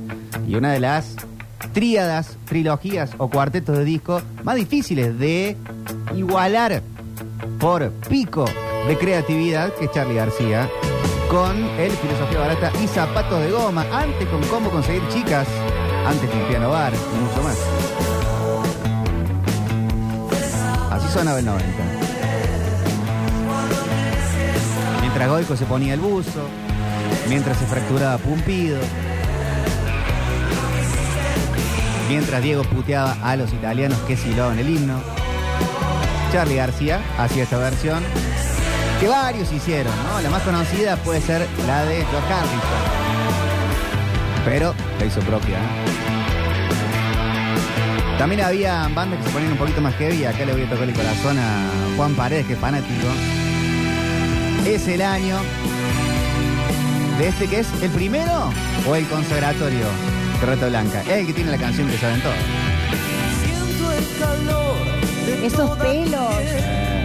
Y 0.47 0.55
una 0.55 0.71
de 0.71 0.79
las 0.79 1.15
tríadas, 1.73 2.37
trilogías 2.45 3.11
o 3.17 3.29
cuartetos 3.29 3.77
de 3.77 3.85
disco 3.85 4.21
más 4.43 4.55
difíciles 4.55 5.19
de 5.19 5.55
igualar 6.15 6.81
por 7.59 7.91
pico 8.09 8.45
de 8.87 8.97
creatividad, 8.97 9.73
que 9.73 9.85
es 9.85 9.91
Charlie 9.91 10.15
García, 10.15 10.69
con 11.29 11.57
el 11.77 11.91
Filosofía 11.91 12.39
Barata 12.39 12.71
y 12.81 12.87
Zapatos 12.87 13.41
de 13.41 13.51
Goma, 13.51 13.85
antes 13.91 14.27
con 14.29 14.41
Cómo 14.47 14.69
Conseguir 14.69 15.01
Chicas, 15.09 15.47
antes 16.05 16.29
con 16.29 16.39
Piano 16.47 16.69
Bar 16.69 16.93
y 16.93 17.19
mucho 17.19 17.43
más. 17.43 17.57
Así 20.91 21.07
sonaba 21.11 21.39
el 21.39 21.45
90. 21.45 21.67
Mientras 25.01 25.29
Goico 25.29 25.57
se 25.57 25.65
ponía 25.65 25.93
el 25.95 25.99
buzo, 25.99 26.47
mientras 27.27 27.57
se 27.57 27.65
fracturaba 27.65 28.17
Pumpido, 28.19 28.79
mientras 32.07 32.41
Diego 32.41 32.63
puteaba 32.63 33.17
a 33.21 33.35
los 33.35 33.51
italianos 33.51 33.97
que 34.07 34.15
silaban 34.15 34.59
el 34.59 34.69
himno, 34.69 34.99
Charlie 36.31 36.55
García 36.55 37.01
hacía 37.17 37.43
esta 37.43 37.57
versión 37.57 38.03
que 38.99 39.07
varios 39.07 39.51
hicieron, 39.51 39.93
¿no? 40.03 40.21
La 40.21 40.29
más 40.29 40.41
conocida 40.43 40.95
puede 40.97 41.21
ser 41.21 41.47
la 41.67 41.85
de 41.85 42.05
George 42.05 42.33
Harrison, 42.33 42.59
pero 44.45 44.73
la 44.99 45.05
hizo 45.05 45.19
propia. 45.21 45.57
¿eh? 45.57 45.61
También 48.17 48.41
había 48.41 48.87
bandas 48.93 49.19
que 49.19 49.25
se 49.25 49.31
ponían 49.31 49.51
un 49.51 49.57
poquito 49.57 49.81
más 49.81 49.93
heavy. 49.95 50.25
Acá 50.25 50.45
le 50.45 50.53
voy 50.53 50.63
a 50.63 50.69
tocar 50.69 50.89
el 50.89 50.95
corazón 50.95 51.37
a 51.37 51.69
Juan 51.95 52.15
Paredes, 52.15 52.47
que 52.47 52.53
es 52.53 52.59
fanático. 52.59 53.07
Es 54.65 54.87
el 54.87 55.01
año 55.01 55.37
¿De 57.17 57.29
este 57.29 57.47
que 57.47 57.61
es 57.61 57.67
el 57.81 57.89
primero 57.89 58.51
o 58.87 58.95
el 58.95 59.07
consagratorio 59.07 59.87
de 60.39 60.45
Rata 60.45 60.67
Blanca? 60.67 61.01
Es 61.01 61.09
el 61.09 61.25
que 61.25 61.33
tiene 61.33 61.49
la 61.49 61.57
canción 61.57 61.89
que 61.89 61.97
saben 61.97 62.21
todos. 62.21 62.35
Esos 65.43 65.77
pelos. 65.79 66.35
piel 66.35 66.96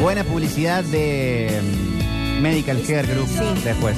Buena 0.00 0.24
publicidad 0.24 0.84
de 0.84 1.60
mm, 1.62 2.40
Medical 2.40 2.82
Care 2.82 3.06
Group 3.06 3.28
después. 3.64 3.96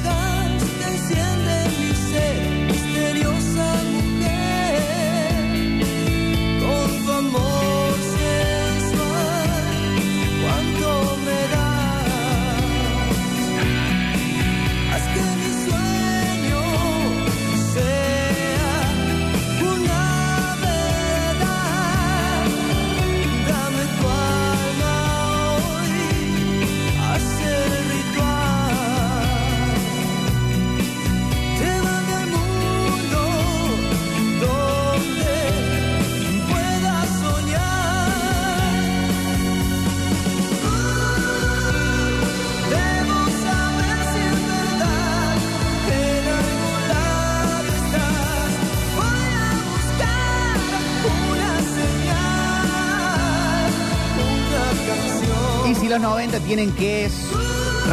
Tienen 56.56 56.72
que 56.76 57.10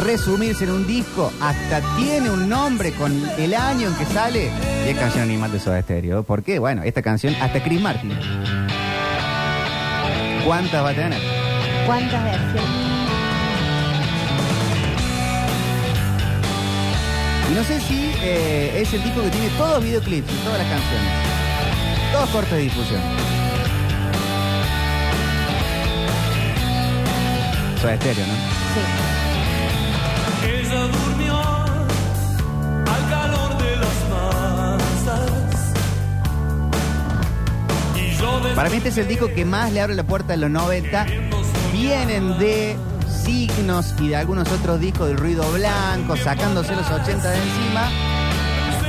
resumirse 0.04 0.62
en 0.62 0.70
un 0.70 0.86
disco, 0.86 1.32
hasta 1.40 1.80
tiene 1.96 2.30
un 2.30 2.48
nombre 2.48 2.92
con 2.92 3.12
el 3.36 3.54
año 3.54 3.88
en 3.88 3.94
que 3.96 4.04
sale, 4.04 4.52
y 4.86 4.88
es 4.88 4.96
canción 4.96 5.24
animal 5.24 5.50
de 5.50 5.58
Soda 5.58 5.82
Stereo. 5.82 6.22
¿Por 6.22 6.44
qué? 6.44 6.60
Bueno, 6.60 6.84
esta 6.84 7.02
canción, 7.02 7.34
hasta 7.40 7.60
Chris 7.60 7.80
Martin. 7.80 8.12
¿Cuántas 10.46 10.84
va 10.84 10.90
a 10.90 10.94
tener? 10.94 11.20
¿Cuántas 11.86 12.22
versiones? 12.22 12.62
Y 17.50 17.54
no 17.54 17.64
sé 17.64 17.80
si 17.80 18.12
eh, 18.22 18.80
es 18.80 18.94
el 18.94 19.02
disco 19.02 19.22
que 19.22 19.30
tiene 19.30 19.48
todos 19.58 19.74
los 19.74 19.84
videoclips 19.84 20.32
y 20.32 20.44
todas 20.44 20.58
las 20.58 20.68
canciones. 20.68 21.12
Todos 22.12 22.30
cortes 22.30 22.52
de 22.52 22.60
difusión. 22.60 23.21
Soda 27.82 27.96
Stereo, 27.96 28.26
¿no? 28.28 28.34
Sí. 28.34 29.12
Para 38.54 38.70
mí 38.70 38.76
este 38.76 38.90
es 38.90 38.98
el 38.98 39.08
disco 39.08 39.26
que 39.34 39.44
más 39.44 39.72
le 39.72 39.80
abre 39.80 39.96
la 39.96 40.04
puerta 40.04 40.34
a 40.34 40.36
los 40.36 40.48
90. 40.48 41.06
Vienen 41.72 42.38
de 42.38 42.76
signos 43.24 43.94
y 43.98 44.10
de 44.10 44.16
algunos 44.16 44.48
otros 44.52 44.78
discos 44.78 45.08
del 45.08 45.16
ruido 45.16 45.50
blanco, 45.50 46.16
sacándose 46.16 46.76
los 46.76 46.88
80 46.88 47.30
de 47.30 47.36
encima. 47.36 48.11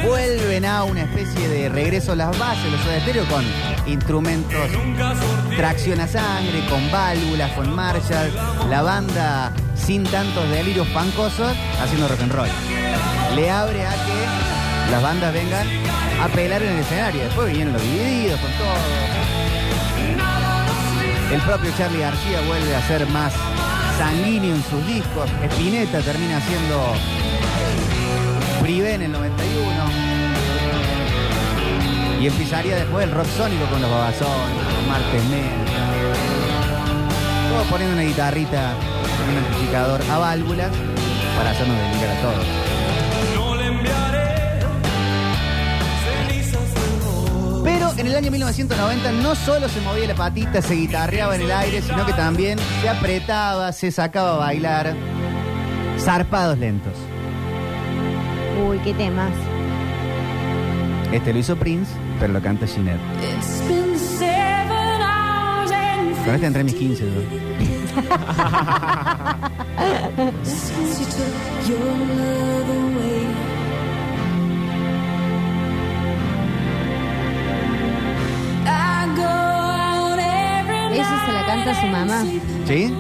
Vuelven 0.06 0.66
a 0.66 0.84
una 0.84 1.04
especie 1.04 1.48
de 1.48 1.70
regreso 1.70 2.12
a 2.12 2.16
las 2.16 2.38
bases, 2.38 2.72
los 2.72 2.82
Soda 2.82 3.26
con 3.30 3.46
instrumentos, 3.86 4.70
tracción 5.56 6.00
a 6.02 6.08
sangre, 6.08 6.66
con 6.70 6.92
válvulas, 6.92 7.52
con 7.54 7.74
marchas, 7.74 8.30
la 8.70 8.82
banda 8.82 9.54
sin 9.76 10.04
tantos 10.04 10.50
delirios 10.50 10.88
pancosos, 10.90 11.54
haciendo 11.82 12.08
rock 12.08 12.22
and 12.22 12.32
roll. 12.34 12.48
Le 13.36 13.50
abre 13.50 13.86
a 13.86 13.92
que 13.92 14.92
las 14.92 15.02
bandas 15.02 15.34
vengan 15.34 15.68
a 16.22 16.28
pelar 16.28 16.62
en 16.62 16.74
el 16.74 16.80
escenario. 16.80 17.24
Después 17.24 17.48
vinieron 17.48 17.74
los 17.74 17.82
divididos 17.82 18.40
con 18.40 18.52
todo. 18.52 18.76
El 21.32 21.42
propio 21.42 21.72
Charlie 21.78 22.00
García 22.00 22.42
vuelve 22.48 22.76
a 22.76 22.88
ser 22.88 23.08
más 23.08 23.34
sanguíneo 23.98 24.56
en 24.56 24.64
sus 24.64 24.86
discos. 24.86 25.30
Spinetta 25.50 26.00
termina 26.02 26.40
siendo 26.42 26.94
Privé 28.62 28.94
en 28.94 29.02
el 29.04 29.12
91. 29.12 29.72
Y 32.22 32.28
empezaría 32.28 32.76
después 32.76 33.04
el 33.06 33.12
rock 33.12 33.28
sónico 33.36 33.66
con 33.66 33.82
los 33.82 33.92
babasones, 33.92 34.64
con 34.76 34.88
Martes 34.88 35.24
Men. 35.26 35.52
Todo 37.50 37.64
poniendo 37.70 37.96
una 37.96 38.04
guitarrita 38.04 38.74
un 39.30 39.38
amplificador 39.38 40.02
a 40.10 40.18
válvulas 40.18 40.72
para 41.38 41.52
hacernos 41.52 41.78
delirar 41.78 42.18
a 42.18 42.22
todos. 42.22 42.46
Pero 47.64 47.94
en 47.98 48.08
el 48.08 48.16
año 48.16 48.32
1990 48.32 49.12
no 49.14 49.36
solo 49.36 49.70
se 49.70 49.80
movía 49.82 50.08
la 50.08 50.16
patita, 50.16 50.62
se 50.62 50.74
guitarreaba 50.76 51.36
en 51.36 51.42
el 51.44 51.52
aire, 51.52 51.82
sino 51.82 52.06
que 52.06 52.14
también 52.14 52.60
se 52.82 52.90
apretaba, 52.90 53.72
se 53.72 53.92
sacaba 53.92 54.36
a 54.36 54.38
bailar. 54.38 54.94
Zarpados 55.98 56.58
lentos. 56.58 56.94
Uy, 58.68 58.78
qué 58.80 58.94
temas. 58.94 59.32
Este 61.12 61.34
lo 61.34 61.40
hizo 61.40 61.56
Prince, 61.56 61.92
pero 62.20 62.34
lo 62.34 62.42
canta 62.42 62.66
Ginette. 62.68 63.00
It's 63.38 63.62
been 63.68 63.98
seven 63.98 65.02
hours 65.02 65.72
and 65.72 66.16
Con 66.26 66.36
este 66.36 66.48
entré 66.48 66.62
en 66.62 66.66
mis 66.66 66.76
15. 66.76 67.04
yo. 67.06 67.12
since 70.44 71.00
you 71.00 71.06
took 71.06 71.70
your 71.70 71.80
love 71.80 72.70
away. 72.70 73.28
I 78.66 79.14
go 79.16 79.24
out 79.24 80.20
every 80.20 80.98
Esa 81.00 81.26
se 81.26 81.32
la 81.32 81.46
canta 81.46 81.72
a 81.72 81.82
su 81.82 81.88
mamá. 81.88 82.24
¿Sí? 82.66 82.94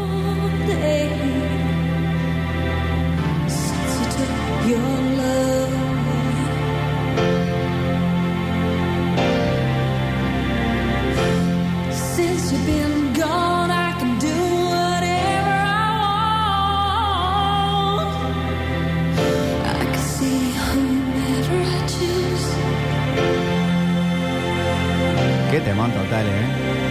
Qué 25.51 25.59
temón 25.59 25.91
total, 25.91 26.25
¿eh? 26.25 26.82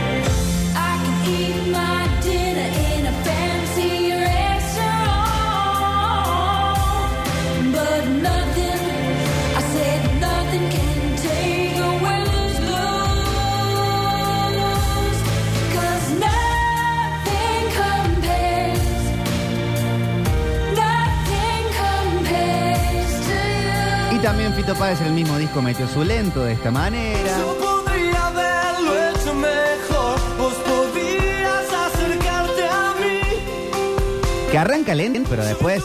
También 24.33 24.55
Fito 24.55 24.75
Páez 24.75 24.99
en 25.03 25.09
el 25.09 25.13
mismo 25.13 25.37
disco 25.37 25.61
metió 25.61 25.87
su 25.87 26.03
lento 26.03 26.43
de 26.43 26.55
esta 26.55 26.71
manera. 26.71 27.39
Yo 27.39 27.55
podría 27.59 28.29
haberlo 28.29 29.11
hecho 29.11 29.35
mejor. 29.35 30.19
Vos 30.39 30.55
podías 30.55 31.71
acercarte 31.71 32.67
a 32.67 32.95
mí. 32.99 34.51
Que 34.51 34.57
arranca 34.57 34.95
lento, 34.95 35.29
pero 35.29 35.45
después, 35.45 35.83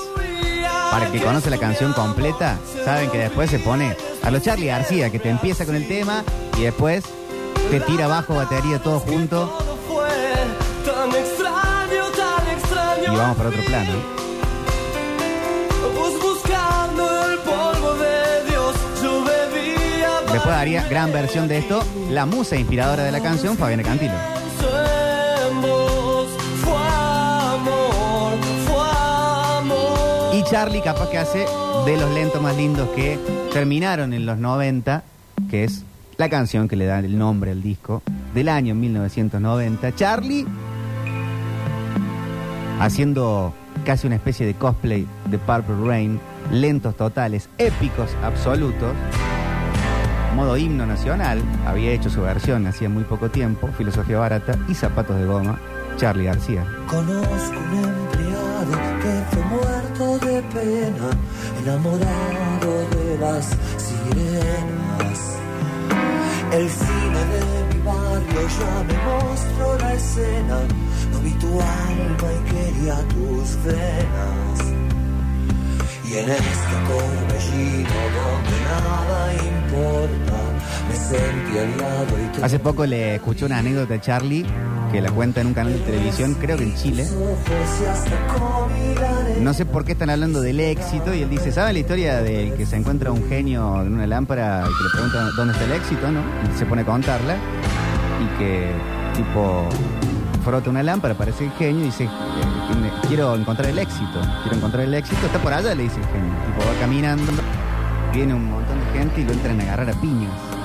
para 0.91 1.07
el 1.07 1.11
que 1.11 1.21
conoce 1.21 1.49
la 1.49 1.57
canción 1.57 1.91
completa, 1.91 2.57
saben 2.85 3.09
que 3.11 3.17
después 3.17 3.49
se 3.49 3.59
pone 3.59 3.97
a 4.23 4.31
los 4.31 4.41
Charlie 4.41 4.67
García, 4.67 5.09
que 5.09 5.19
te 5.19 5.29
empieza 5.29 5.65
con 5.65 5.75
el 5.75 5.85
tema 5.85 6.23
y 6.57 6.61
después 6.61 7.03
te 7.69 7.81
tira 7.81 8.05
abajo 8.05 8.35
batería 8.35 8.79
todo 8.81 9.01
junto 9.01 9.57
y 13.11 13.15
vamos 13.15 13.35
para 13.35 13.49
otro 13.49 13.63
plano. 13.65 14.26
Después 20.37 20.55
daría 20.55 20.87
gran 20.87 21.11
versión 21.11 21.47
de 21.47 21.57
esto, 21.57 21.83
la 22.11 22.27
musa 22.27 22.55
inspiradora 22.57 23.03
de 23.03 23.11
la 23.11 23.21
canción, 23.21 23.57
Fabiana 23.57 23.81
Cantilo. 23.81 24.13
Y 30.31 30.43
Charlie 30.43 30.81
capaz 30.81 31.09
que 31.09 31.17
hace 31.17 31.47
de 31.87 31.97
los 31.97 32.13
lentos 32.13 32.39
más 32.39 32.55
lindos 32.55 32.87
que 32.89 33.17
terminaron 33.51 34.13
en 34.13 34.27
los 34.27 34.37
90, 34.37 35.03
que 35.49 35.63
es 35.63 35.83
la 36.17 36.29
canción 36.29 36.67
que 36.67 36.75
le 36.75 36.85
da 36.85 36.99
el 36.99 37.17
nombre 37.17 37.49
al 37.49 37.63
disco 37.63 38.03
del 38.35 38.49
año 38.49 38.75
1990. 38.75 39.95
Charlie 39.95 40.45
haciendo 42.79 43.55
casi 43.85 44.05
una 44.05 44.17
especie 44.17 44.45
de 44.45 44.53
cosplay 44.53 45.07
de 45.31 45.39
Purple 45.39 45.83
Rain, 45.83 46.19
lentos 46.51 46.95
totales, 46.95 47.49
épicos 47.57 48.11
absolutos, 48.21 48.93
modo 50.37 50.55
himno 50.55 50.85
nacional, 50.85 51.41
había 51.65 51.91
hecho 51.91 52.11
su 52.11 52.21
versión 52.21 52.67
hacía 52.67 52.87
muy 52.87 53.03
poco 53.03 53.27
tiempo, 53.31 53.69
filosofía 53.75 54.19
barata 54.19 54.55
y 54.67 54.75
zapatos 54.75 55.17
de 55.17 55.25
goma, 55.25 55.59
Charlie 55.97 56.25
García. 56.25 56.63
Conozco 56.85 57.57
un 57.71 57.83
empleado 57.83 58.75
que 59.01 59.13
fue 59.31 59.43
muerto 59.45 60.25
de 60.27 60.41
pena, 60.53 61.09
enamorado 61.63 62.71
de 62.95 63.17
las 63.19 63.45
sirenas. 63.85 65.19
El 66.53 66.69
cine 66.69 67.21
de 67.33 67.43
mi 67.73 67.79
barrio 67.83 68.41
ya 68.59 68.73
me 68.89 68.97
mostró 69.09 69.77
la 69.79 69.93
escena, 69.95 70.59
no 71.13 71.19
vi 71.19 71.31
tu 71.31 71.47
alma 71.47 72.27
y 72.37 72.51
quería 72.51 72.95
tus 73.09 73.63
venas. 73.63 74.77
Y 76.05 76.13
en 76.13 76.29
este 76.29 76.75
torbellino 76.87 77.99
donde 78.15 78.57
nada 78.69 79.33
importa, 79.33 80.26
Hace 82.43 82.59
poco 82.59 82.85
le 82.85 83.15
escuché 83.15 83.45
una 83.45 83.59
anécdota 83.59 83.93
de 83.93 84.01
Charlie 84.01 84.45
que 84.91 85.01
la 85.01 85.11
cuenta 85.11 85.41
en 85.41 85.47
un 85.47 85.53
canal 85.53 85.73
de 85.73 85.79
televisión, 85.79 86.35
creo 86.35 86.57
que 86.57 86.63
en 86.63 86.75
Chile. 86.75 87.05
No 89.41 89.53
sé 89.53 89.65
por 89.65 89.83
qué 89.85 89.93
están 89.93 90.09
hablando 90.09 90.41
del 90.41 90.59
éxito 90.59 91.13
y 91.13 91.21
él 91.21 91.29
dice, 91.29 91.51
¿saben 91.51 91.73
la 91.73 91.79
historia 91.79 92.21
del 92.21 92.53
que 92.53 92.65
se 92.65 92.75
encuentra 92.77 93.11
un 93.11 93.27
genio 93.27 93.81
en 93.81 93.93
una 93.93 94.07
lámpara 94.07 94.63
y 94.65 94.77
que 94.77 94.83
le 94.83 94.89
pregunta 94.89 95.29
dónde 95.35 95.53
está 95.53 95.65
el 95.65 95.71
éxito, 95.73 96.11
no? 96.11 96.21
Y 96.53 96.57
se 96.57 96.65
pone 96.65 96.83
a 96.83 96.85
contarla 96.85 97.35
y 97.35 98.39
que 98.39 98.71
tipo 99.15 99.67
frota 100.43 100.69
una 100.69 100.83
lámpara, 100.83 101.13
parece 101.13 101.45
el 101.45 101.51
genio 101.51 101.81
y 101.81 101.85
dice, 101.87 102.05
eh, 102.05 102.91
quiero 103.07 103.35
encontrar 103.35 103.69
el 103.69 103.79
éxito, 103.79 104.21
quiero 104.43 104.57
encontrar 104.57 104.85
el 104.85 104.93
éxito, 104.93 105.25
está 105.25 105.39
por 105.39 105.51
allá, 105.51 105.75
le 105.75 105.83
dice 105.83 105.99
el 105.99 106.05
genio. 106.07 106.33
Tipo 106.45 106.59
va 106.59 106.79
caminando, 106.79 107.31
viene 108.13 108.33
un 108.33 108.45
montón 108.45 108.79
de 108.79 108.99
gente 108.99 109.21
y 109.21 109.23
lo 109.25 109.33
entran 109.33 109.59
a 109.59 109.63
agarrar 109.63 109.89
a 109.89 109.93
piñas. 109.99 110.56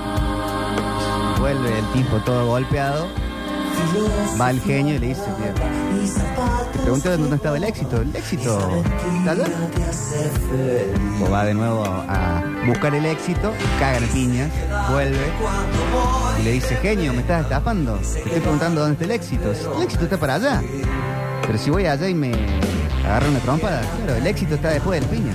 Vuelve 1.43 1.77
el 1.77 1.85
tipo 1.87 2.19
todo 2.19 2.47
golpeado, 2.47 3.09
va 4.41 4.51
el 4.51 4.61
genio 4.61 4.95
y 4.95 4.99
le 5.01 5.09
dice, 5.09 5.23
tío, 5.23 5.53
te 6.73 6.79
pregunté 6.79 7.09
dónde 7.17 7.35
estaba 7.35 7.57
el 7.57 7.65
éxito. 7.65 8.01
¿El 8.01 8.15
éxito 8.15 8.61
está. 9.19 9.37
O 11.21 11.29
va 11.29 11.45
de 11.45 11.55
nuevo 11.55 11.85
a 11.85 12.45
buscar 12.65 12.95
el 12.95 13.07
éxito, 13.07 13.53
cagan 13.81 14.05
piñas, 14.15 14.53
vuelve 14.93 15.33
y 16.39 16.43
le 16.45 16.53
dice, 16.53 16.77
genio, 16.77 17.13
me 17.13 17.23
estás 17.23 17.43
estafando. 17.43 17.97
Te 17.97 18.19
estoy 18.21 18.41
preguntando 18.41 18.83
dónde 18.83 18.93
está 18.93 19.05
el 19.07 19.11
éxito. 19.11 19.51
El 19.79 19.83
éxito 19.83 20.05
está 20.05 20.19
para 20.19 20.37
allá. 20.37 20.63
Pero 21.45 21.59
si 21.59 21.71
voy 21.71 21.87
allá 21.87 22.09
y 22.09 22.15
me 22.15 22.33
agarro 23.05 23.29
una 23.29 23.41
trompada, 23.41 23.81
claro, 23.97 24.15
el 24.15 24.27
éxito 24.29 24.55
está 24.55 24.71
después 24.71 25.01
del 25.01 25.11
piñas. 25.11 25.35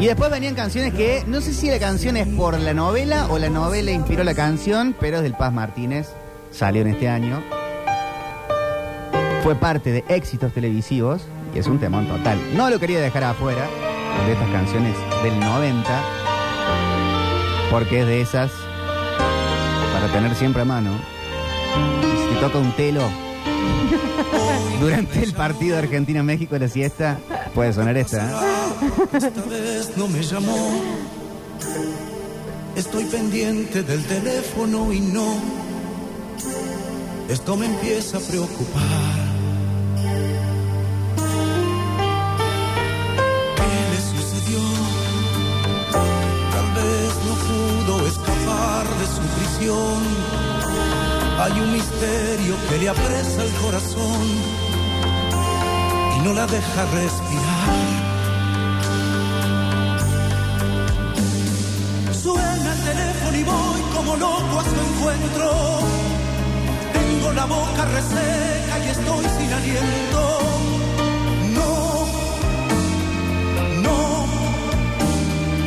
Y 0.00 0.06
después 0.06 0.30
venían 0.30 0.54
canciones 0.54 0.94
que, 0.94 1.24
no 1.26 1.40
sé 1.40 1.52
si 1.52 1.68
la 1.68 1.80
canción 1.80 2.16
es 2.16 2.28
por 2.28 2.56
la 2.58 2.72
novela 2.72 3.26
o 3.30 3.38
la 3.38 3.50
novela 3.50 3.90
inspiró 3.90 4.22
la 4.22 4.34
canción, 4.34 4.94
pero 4.98 5.16
es 5.16 5.22
del 5.24 5.34
Paz 5.34 5.52
Martínez, 5.52 6.06
salió 6.52 6.82
en 6.82 6.88
este 6.88 7.08
año. 7.08 7.42
Fue 9.42 9.56
parte 9.56 9.90
de 9.90 10.04
éxitos 10.08 10.52
televisivos 10.52 11.22
y 11.52 11.58
es 11.58 11.66
un 11.66 11.80
temón 11.80 12.06
total. 12.06 12.38
No 12.54 12.70
lo 12.70 12.78
quería 12.78 13.00
dejar 13.00 13.24
afuera 13.24 13.66
de 14.24 14.32
estas 14.32 14.48
canciones 14.50 14.94
del 15.24 15.40
90, 15.40 16.02
porque 17.72 18.00
es 18.02 18.06
de 18.06 18.20
esas 18.20 18.52
para 19.92 20.12
tener 20.12 20.32
siempre 20.36 20.62
a 20.62 20.64
mano. 20.64 20.92
Y 22.02 22.28
si 22.28 22.34
te 22.34 22.40
toca 22.40 22.58
un 22.58 22.70
telo 22.76 23.02
durante 24.80 25.24
el 25.24 25.32
partido 25.32 25.76
Argentina-México 25.76 26.56
la 26.56 26.68
siesta, 26.68 27.18
puede 27.52 27.72
sonar 27.72 27.96
esta. 27.96 28.24
¿eh? 28.24 28.57
Esta 29.12 29.42
vez 29.42 29.96
no 29.96 30.08
me 30.08 30.22
llamó. 30.22 30.80
Estoy 32.76 33.04
pendiente 33.04 33.82
del 33.82 34.04
teléfono 34.04 34.92
y 34.92 35.00
no. 35.00 35.34
Esto 37.28 37.56
me 37.56 37.66
empieza 37.66 38.18
a 38.18 38.20
preocupar. 38.20 38.82
¿Qué 43.56 43.72
le 43.90 44.00
sucedió? 44.12 44.60
Tal 46.52 46.68
vez 46.78 47.12
no 47.26 47.34
pudo 47.48 48.06
escapar 48.06 48.86
de 49.00 49.06
su 49.06 49.22
prisión. 49.36 50.00
Hay 51.40 51.60
un 51.60 51.72
misterio 51.72 52.54
que 52.68 52.78
le 52.78 52.88
apresa 52.88 53.44
el 53.44 53.52
corazón 53.62 54.22
y 56.16 56.20
no 56.24 56.32
la 56.32 56.46
deja 56.46 56.86
respirar. 56.94 58.07
Teléfono 62.88 63.36
y 63.38 63.44
voy 63.44 63.80
como 63.94 64.16
loco 64.16 64.54
a 64.60 64.64
su 64.64 64.76
encuentro. 64.88 65.46
Tengo 66.92 67.32
la 67.32 67.44
boca 67.46 67.82
reseca 67.98 68.74
y 68.84 68.88
estoy 68.96 69.24
sin 69.36 69.52
aliento. 69.58 70.20
No, 71.58 71.72
no, 73.84 73.98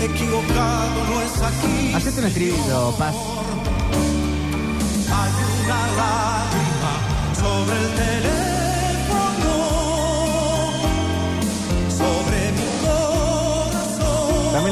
equivocado 0.05 0.97
no 1.09 1.15
es 1.21 1.35
aquí. 1.49 1.93
Hacete 1.95 2.19
un 2.19 2.27
estribillo, 2.27 2.79
Paz. 2.97 3.15
Hay 5.17 5.33
una 5.63 5.81
lágrima 6.01 6.93
sobre 7.41 7.75
el 7.81 7.89
teléfono, 8.01 8.40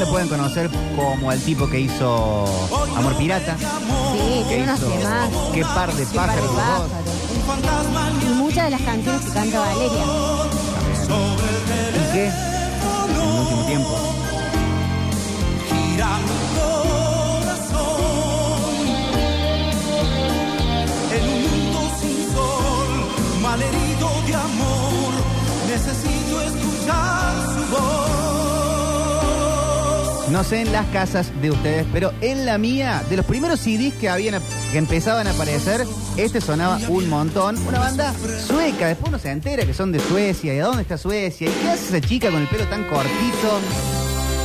También 0.00 0.08
lo 0.08 0.08
pueden 0.08 0.28
conocer 0.28 0.70
como 0.96 1.30
el 1.30 1.42
tipo 1.42 1.68
que 1.68 1.80
hizo 1.80 2.46
Amor 2.96 3.14
Pirata. 3.16 3.54
Sí, 3.58 4.44
Que 4.48 4.48
tiene 4.48 4.64
unos 4.64 4.80
hizo 4.80 4.88
temas. 4.88 5.28
Qué 5.52 5.62
par 5.62 5.92
de 5.92 6.06
pájaros. 6.06 6.50
Y 8.22 8.34
muchas 8.34 8.64
de 8.64 8.70
las 8.70 8.80
canciones 8.80 9.20
que 9.26 9.30
canta 9.32 9.60
Valeria. 9.60 10.04
el 10.88 11.96
¿Y 11.96 12.12
qué? 12.12 12.26
En 12.28 12.32
el 13.14 13.38
último 13.40 13.62
tiempo. 13.66 13.98
gira 15.68 16.18
mi 16.18 16.38
corazón. 16.56 17.90
En 21.12 21.24
un 21.28 21.40
mundo 21.42 21.80
sin 22.00 22.20
sol, 22.32 22.90
malherido 23.42 24.08
de 24.26 24.34
amor, 24.34 25.12
necesito 25.68 26.19
No 30.30 30.44
sé 30.44 30.60
en 30.60 30.70
las 30.70 30.86
casas 30.86 31.32
de 31.42 31.50
ustedes, 31.50 31.84
pero 31.92 32.12
en 32.20 32.46
la 32.46 32.56
mía, 32.56 33.02
de 33.10 33.16
los 33.16 33.26
primeros 33.26 33.58
CDs 33.58 33.92
que 33.94 34.08
habían 34.08 34.40
que 34.70 34.78
empezaban 34.78 35.26
a 35.26 35.32
aparecer, 35.32 35.84
este 36.16 36.40
sonaba 36.40 36.78
un 36.88 37.08
montón. 37.08 37.58
Una 37.66 37.80
banda 37.80 38.14
sueca, 38.46 38.86
después 38.86 39.08
uno 39.08 39.18
se 39.18 39.32
entera 39.32 39.66
que 39.66 39.74
son 39.74 39.90
de 39.90 39.98
Suecia. 39.98 40.54
¿Y 40.54 40.60
a 40.60 40.66
dónde 40.66 40.82
está 40.82 40.98
Suecia? 40.98 41.48
¿Y 41.48 41.52
qué 41.52 41.68
hace 41.70 41.96
esa 41.96 42.06
chica 42.06 42.30
con 42.30 42.42
el 42.42 42.48
pelo 42.48 42.64
tan 42.68 42.84
cortito? 42.84 43.60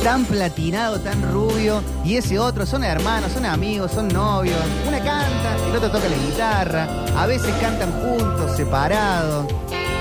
Tan 0.02 0.24
platinado, 0.24 0.98
tan 1.00 1.22
rubio, 1.32 1.80
y 2.04 2.16
ese 2.16 2.38
otro, 2.38 2.66
son 2.66 2.82
hermanos, 2.82 3.30
son 3.32 3.46
amigos, 3.46 3.92
son 3.92 4.08
novios. 4.08 4.58
Una 4.88 4.98
canta, 4.98 5.56
el 5.68 5.76
otro 5.76 5.90
toca 5.90 6.08
la 6.08 6.16
guitarra, 6.16 6.88
a 7.16 7.26
veces 7.26 7.54
cantan 7.60 7.92
juntos, 7.92 8.56
separados. 8.56 9.46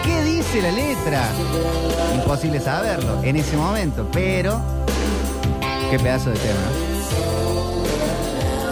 ¿Qué 0.03 0.23
dice 0.23 0.63
la 0.63 0.71
letra? 0.71 1.29
Imposible 2.15 2.59
saberlo 2.59 3.23
en 3.23 3.35
ese 3.35 3.55
momento, 3.55 4.07
pero 4.11 4.84
qué 5.89 5.99
pedazo 5.99 6.29
de 6.29 6.37
tema. 6.37 6.67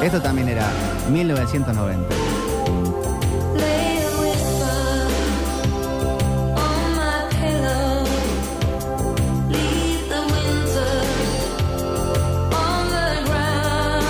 Esto 0.03 0.21
también 0.21 0.49
era 0.49 0.69
1990. 1.09 2.09
Lay 3.55 3.97
a 3.99 4.09
whisper 4.19 4.97
on 6.57 6.95
my 6.95 7.23
pillow. 7.39 8.03
Leave 9.49 10.03
the 10.09 10.21
winter 10.33 10.95
on 12.51 12.89
the 12.89 13.07
ground. 13.29 14.05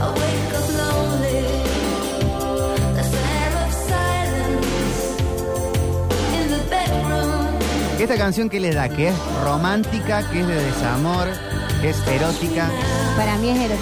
I 0.00 0.06
wake 0.20 0.52
up 0.54 0.66
lonely. 0.78 1.42
The 2.94 3.02
snare 3.02 3.56
of 3.64 3.72
silence 3.88 5.00
in 6.36 6.44
the 6.50 6.60
bedroom. 6.70 7.58
Esta 7.98 8.16
canción 8.16 8.48
que 8.48 8.60
les 8.60 8.74
da, 8.76 8.88
que 8.88 9.08
es 9.08 9.14
romántica, 9.42 10.22
que 10.30 10.40
es 10.40 10.46
de 10.46 10.54
desamor, 10.54 11.28
es 11.82 12.06
erótica. 12.06 12.68
Para 13.16 13.36
mí 13.38 13.50
es 13.50 13.58
eyes 13.58 13.78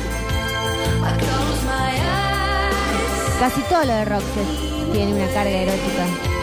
Casi 3.40 3.60
todo 3.62 3.84
lo 3.84 3.92
de 3.92 4.04
Roxette 4.04 4.92
tiene 4.92 5.14
una 5.14 5.26
carga 5.32 5.50
erótica. 5.50 6.37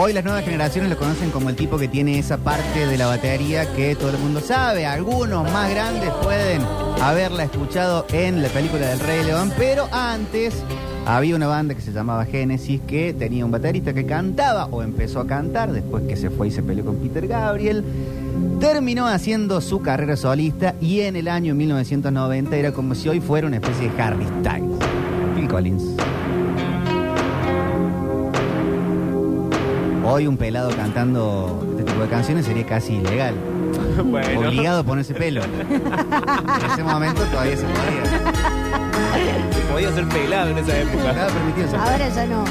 Hoy 0.00 0.12
las 0.12 0.22
nuevas 0.22 0.44
generaciones 0.44 0.90
lo 0.90 0.96
conocen 0.96 1.32
como 1.32 1.50
el 1.50 1.56
tipo 1.56 1.76
que 1.76 1.88
tiene 1.88 2.20
esa 2.20 2.38
parte 2.38 2.86
de 2.86 2.96
la 2.96 3.08
batería 3.08 3.74
que 3.74 3.96
todo 3.96 4.10
el 4.10 4.18
mundo 4.18 4.38
sabe. 4.38 4.86
Algunos 4.86 5.52
más 5.52 5.68
grandes 5.70 6.12
pueden 6.22 6.62
haberla 7.02 7.42
escuchado 7.42 8.06
en 8.12 8.40
la 8.40 8.48
película 8.48 8.86
del 8.90 9.00
Rey 9.00 9.24
León, 9.24 9.52
pero 9.58 9.88
antes 9.90 10.54
había 11.04 11.34
una 11.34 11.48
banda 11.48 11.74
que 11.74 11.80
se 11.80 11.90
llamaba 11.90 12.24
Genesis 12.26 12.80
que 12.86 13.12
tenía 13.12 13.44
un 13.44 13.50
baterista 13.50 13.92
que 13.92 14.06
cantaba 14.06 14.66
o 14.66 14.84
empezó 14.84 15.18
a 15.18 15.26
cantar 15.26 15.72
después 15.72 16.04
que 16.04 16.16
se 16.16 16.30
fue 16.30 16.46
y 16.46 16.50
se 16.52 16.62
peleó 16.62 16.84
con 16.84 16.98
Peter 16.98 17.26
Gabriel. 17.26 17.82
Terminó 18.60 19.08
haciendo 19.08 19.60
su 19.60 19.82
carrera 19.82 20.16
solista 20.16 20.76
y 20.80 21.00
en 21.00 21.16
el 21.16 21.26
año 21.26 21.56
1990 21.56 22.56
era 22.56 22.70
como 22.70 22.94
si 22.94 23.08
hoy 23.08 23.18
fuera 23.18 23.48
una 23.48 23.56
especie 23.56 23.90
de 23.90 24.00
Harry 24.00 24.24
Styles. 24.40 24.78
Phil 25.34 25.48
Collins. 25.48 25.97
Hoy 30.10 30.26
un 30.26 30.38
pelado 30.38 30.70
cantando 30.74 31.62
este 31.70 31.84
tipo 31.84 32.00
de 32.00 32.08
canciones 32.08 32.46
sería 32.46 32.64
casi 32.64 32.94
ilegal. 32.94 33.34
Bueno. 33.98 34.48
Obligado 34.48 34.80
a 34.80 34.82
ponerse 34.84 35.12
pelo. 35.12 35.42
en 35.42 36.70
ese 36.72 36.84
momento 36.84 37.20
todavía 37.24 37.56
se 37.56 37.64
podía. 37.64 38.32
Podía 39.72 39.92
ser 39.92 40.08
pelado 40.08 40.50
en 40.50 40.58
esa 40.58 40.78
época. 40.78 41.10
Estaba 41.10 41.26
permitido 41.26 41.68
ser 41.68 41.80
Ahora 41.80 42.08
ya 42.08 42.26
no. 42.26 42.44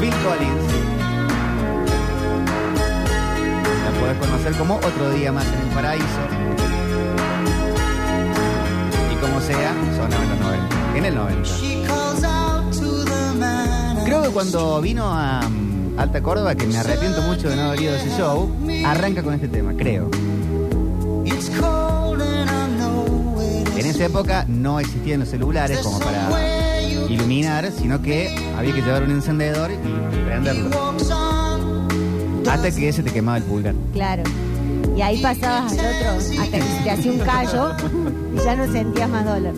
Phil 0.00 0.14
Collins. 0.24 0.64
La 3.84 4.00
podés 4.00 4.18
conocer 4.18 4.52
como 4.54 4.76
Otro 4.76 5.10
Día 5.10 5.30
Más 5.30 5.46
en 5.46 5.60
el 5.60 5.74
Paraíso. 5.74 6.04
Y 9.12 9.16
como 9.16 9.40
sea, 9.42 9.74
sonaba 9.94 10.24
en 10.24 10.30
los 10.30 10.40
90. 10.40 10.76
En 10.96 11.04
el 11.04 11.14
90. 11.14 12.27
Creo 14.08 14.22
que 14.22 14.30
cuando 14.30 14.80
vino 14.80 15.04
a 15.04 15.42
mm, 15.46 15.98
Alta 15.98 16.22
Córdoba, 16.22 16.54
que 16.54 16.66
me 16.66 16.78
arrepiento 16.78 17.20
mucho 17.20 17.50
de 17.50 17.56
no 17.56 17.64
haber 17.64 17.82
ido 17.82 17.92
a 17.92 17.96
ese 17.98 18.08
show, 18.16 18.50
arranca 18.86 19.22
con 19.22 19.34
este 19.34 19.48
tema, 19.48 19.74
creo. 19.76 20.08
En 23.76 23.86
esa 23.86 24.06
época 24.06 24.46
no 24.48 24.80
existían 24.80 25.20
los 25.20 25.28
celulares 25.28 25.80
como 25.80 25.98
para 25.98 26.80
iluminar, 27.06 27.70
sino 27.70 28.00
que 28.00 28.34
había 28.56 28.74
que 28.74 28.80
llevar 28.80 29.02
un 29.02 29.10
encendedor 29.10 29.72
y 29.72 30.24
prenderlo. 30.24 30.70
Hasta 32.50 32.70
que 32.70 32.90
se 32.94 33.02
te 33.02 33.10
quemaba 33.10 33.36
el 33.36 33.44
pulgar. 33.44 33.74
Claro. 33.92 34.22
Y 34.96 35.02
ahí 35.02 35.20
pasabas 35.20 35.70
al 35.72 35.80
otro 35.80 36.42
hasta 36.42 36.58
que 36.58 36.62
se 36.62 36.82
te 36.82 36.90
hacía 36.90 37.12
un 37.12 37.18
callo 37.18 37.76
y 38.34 38.42
ya 38.42 38.56
no 38.56 38.72
sentías 38.72 39.10
más 39.10 39.26
dolor. 39.26 39.52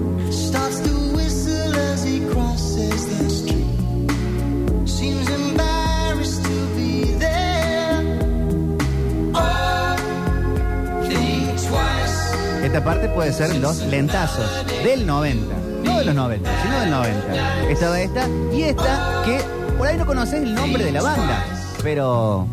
Esta 12.72 12.84
parte 12.84 13.08
puede 13.08 13.32
ser 13.32 13.56
los 13.56 13.78
lentazos 13.86 14.64
del 14.84 15.04
90. 15.04 15.54
No 15.82 15.98
de 15.98 16.04
los 16.04 16.14
90, 16.14 16.50
sino 16.62 16.80
del 16.80 16.90
90. 16.90 17.68
Estaba 17.68 18.00
esta 18.00 18.28
y 18.52 18.62
esta 18.62 19.22
que 19.24 19.40
por 19.76 19.88
ahí 19.88 19.96
no 19.96 20.06
conoces 20.06 20.34
el 20.44 20.54
nombre 20.54 20.84
de 20.84 20.92
la 20.92 21.02
banda, 21.02 21.44
pero 21.82 22.46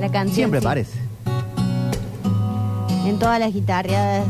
La 0.00 0.08
canción. 0.10 0.34
siempre 0.34 0.60
sí. 0.60 0.64
parece. 0.66 0.98
En 3.04 3.18
todas 3.18 3.38
las 3.38 3.52
guitarreadas. 3.52 4.24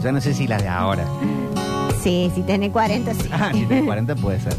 Ya 0.00 0.10
no 0.10 0.20
sé 0.20 0.34
si 0.34 0.48
las 0.48 0.60
de 0.60 0.68
ahora. 0.68 1.04
Sí, 2.02 2.32
si 2.34 2.42
tenés 2.42 2.72
40, 2.72 3.14
sí. 3.14 3.28
Ah, 3.32 3.50
si 3.52 3.64
tenés 3.66 3.84
40 3.84 4.16
puede 4.16 4.40
ser. 4.40 4.56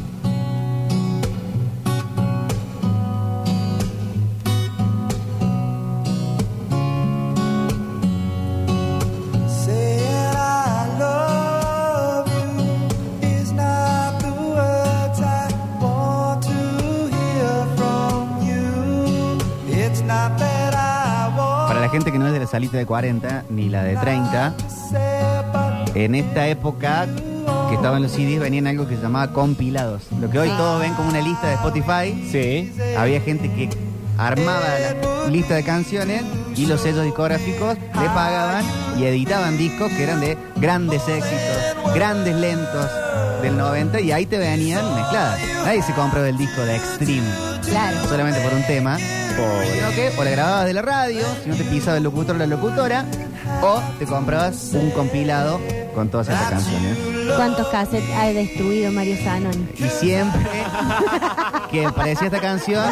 Para 20.08 21.80
la 21.80 21.90
gente 21.90 22.12
que 22.12 22.20
no 22.20 22.28
es 22.28 22.34
de 22.34 22.40
la 22.40 22.48
salita 22.48 22.78
de 22.78 22.86
40 22.86 23.46
ni 23.50 23.70
la 23.70 23.84
de 23.84 23.96
30, 23.98 24.58
to 24.58 24.64
say, 24.70 25.00
but 25.52 25.96
en 25.96 26.16
esta 26.16 26.48
época 26.48 27.06
que 27.70 27.76
estaban 27.76 28.02
los 28.02 28.12
CDs 28.12 28.40
venían 28.40 28.68
algo 28.68 28.88
que 28.88 28.96
se 28.96 29.02
llamaba 29.02 29.32
compilados. 29.34 30.04
Lo 30.20 30.30
que 30.30 30.40
hoy 30.40 30.50
todos 30.50 30.80
ven 30.82 30.94
como 30.94 31.10
una 31.10 31.22
lista 31.22 31.48
de 31.48 31.54
Spotify. 31.56 32.30
Sí. 32.32 32.74
Había 32.98 33.22
gente 33.22 33.52
que 33.52 33.70
armaba 34.18 34.62
la 35.26 35.30
lista 35.30 35.56
de 35.56 35.64
canciones 35.64 36.24
y 36.56 36.66
los 36.68 36.82
sellos 36.82 37.04
discográficos 37.04 37.78
le 37.78 38.06
pagaban 38.10 38.64
y 38.98 39.06
editaban 39.06 39.58
discos 39.58 39.90
que 39.92 40.04
eran 40.04 40.20
de 40.20 40.38
grandes 40.58 41.08
éxitos, 41.08 41.94
grandes 41.96 42.36
lentos 42.36 42.90
del 43.42 43.58
90 43.58 44.00
y 44.02 44.12
ahí 44.12 44.26
te 44.26 44.38
venían 44.38 44.84
mezcladas. 44.96 45.40
Nadie 45.66 45.82
se 45.82 45.94
compró 45.94 46.24
el 46.26 46.38
disco 46.38 46.62
de 46.62 46.76
Extreme 46.76 47.28
Claro. 47.68 47.98
solamente 48.08 48.40
por 48.42 48.54
un 48.54 48.64
tema, 48.64 48.98
Pobre. 49.38 49.68
sino 49.74 49.90
que 49.92 50.12
o 50.18 50.24
la 50.24 50.32
grababas 50.32 50.66
de 50.66 50.74
la 50.74 50.82
radio, 50.82 51.24
si 51.44 51.50
no 51.50 51.56
te 51.56 51.64
pisaba 51.64 51.98
el 51.98 52.04
locutor 52.04 52.36
o 52.36 52.40
la 52.40 52.48
locutora, 52.48 53.06
o 53.62 53.82
te 54.00 54.06
comprabas 54.06 54.72
un 54.74 54.92
compilado 54.92 55.60
con 55.96 56.10
todas 56.10 56.30
estas 56.30 56.50
canciones. 56.50 56.98
¿Cuántos 57.36 57.68
cassettes 57.68 58.10
ha 58.16 58.26
destruido 58.28 58.92
Mario 58.92 59.16
Zanoni? 59.24 59.68
Y 59.78 59.84
siempre 59.90 60.42
que 61.72 61.86
aparecía 61.86 62.28
esta 62.28 62.40
canción, 62.42 62.86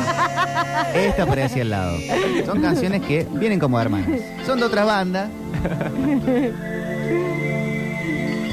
esta 0.94 1.24
aparecía 1.24 1.64
al 1.64 1.70
lado. 1.70 1.98
Son 2.46 2.62
canciones 2.62 3.02
que 3.04 3.28
vienen 3.34 3.60
como 3.60 3.80
hermanas. 3.80 4.20
Son 4.46 4.60
de 4.60 4.66
otra 4.66 4.84
banda. 4.86 5.30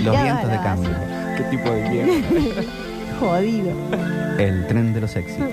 Los 0.02 0.14
Ya 0.14 0.22
vientos 0.22 0.50
de 0.50 0.56
cambio. 0.58 0.90
¿Qué 1.36 1.42
tipo 1.44 1.70
de 1.70 1.88
mierda? 1.88 2.12
Jodido. 3.20 3.72
El 4.38 4.66
tren 4.68 4.94
de 4.94 5.00
los 5.00 5.14
éxitos. 5.16 5.48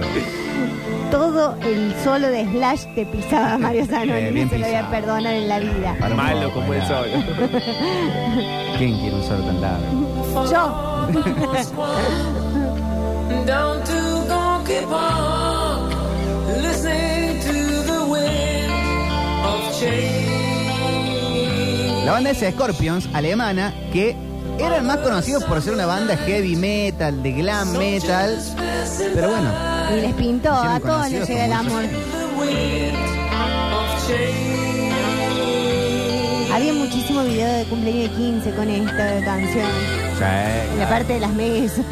Todo 1.16 1.56
el 1.62 1.96
solo 2.04 2.28
de 2.28 2.44
Slash 2.52 2.84
te 2.94 3.06
pisaba 3.06 3.58
Mario 3.66 3.86
Zanoni. 3.86 4.12
Eh, 4.12 4.32
bien 4.32 4.48
no 4.48 4.52
se 4.52 4.58
lo 4.60 4.66
voy 4.66 4.76
a 4.76 4.80
pisado. 4.82 4.92
perdonar 4.92 5.34
en 5.34 5.48
la 5.48 5.60
vida. 5.60 5.96
Para 5.98 6.12
un 6.14 6.18
Malo 6.18 6.48
poco, 6.50 6.60
como 6.60 6.74
el 6.74 6.80
era. 6.80 6.88
sol. 6.90 7.08
¿Quién 8.78 9.00
quiere 9.00 9.16
un 9.16 9.24
solo 9.24 9.44
tan 9.46 9.62
largo? 9.62 9.86
Yo. 10.52 11.06
Down 13.46 13.84
to 13.86 14.26
Gonky 14.28 14.82
Park, 14.90 15.94
listening 16.62 17.40
to 17.42 17.54
the 17.86 18.00
wind 18.10 18.72
of 19.46 19.80
change. 19.80 20.26
La 22.06 22.12
banda 22.12 22.32
es 22.32 22.40
Scorpions, 22.54 23.08
alemana, 23.14 23.74
que 23.94 24.16
eran 24.60 24.86
más 24.86 24.98
conocidos 24.98 25.44
por 25.46 25.62
ser 25.62 25.74
una 25.76 25.86
banda 25.86 26.18
heavy 26.18 26.56
metal, 26.58 27.24
de 27.24 27.32
glam 27.32 27.72
metal. 27.78 28.38
Pero 29.14 29.30
bueno, 29.30 29.50
Y 29.92 30.02
les 30.02 30.14
pintó, 30.14 30.52
a 30.52 30.80
todos 30.80 31.10
les 31.10 31.28
llega 31.28 31.46
el 31.46 31.54
amor. 31.54 31.84
Había 36.54 36.74
muchísimo 36.74 37.24
video 37.24 37.52
de 37.52 37.66
cumpleaños 37.66 38.10
de 38.10 38.16
15 38.16 38.52
con 38.52 38.70
esta 38.70 39.26
canción. 39.26 39.66
En 40.74 40.80
la 40.80 40.90
parte 40.90 41.14
de 41.14 41.20
las 41.20 41.34
mesas. 41.34 41.86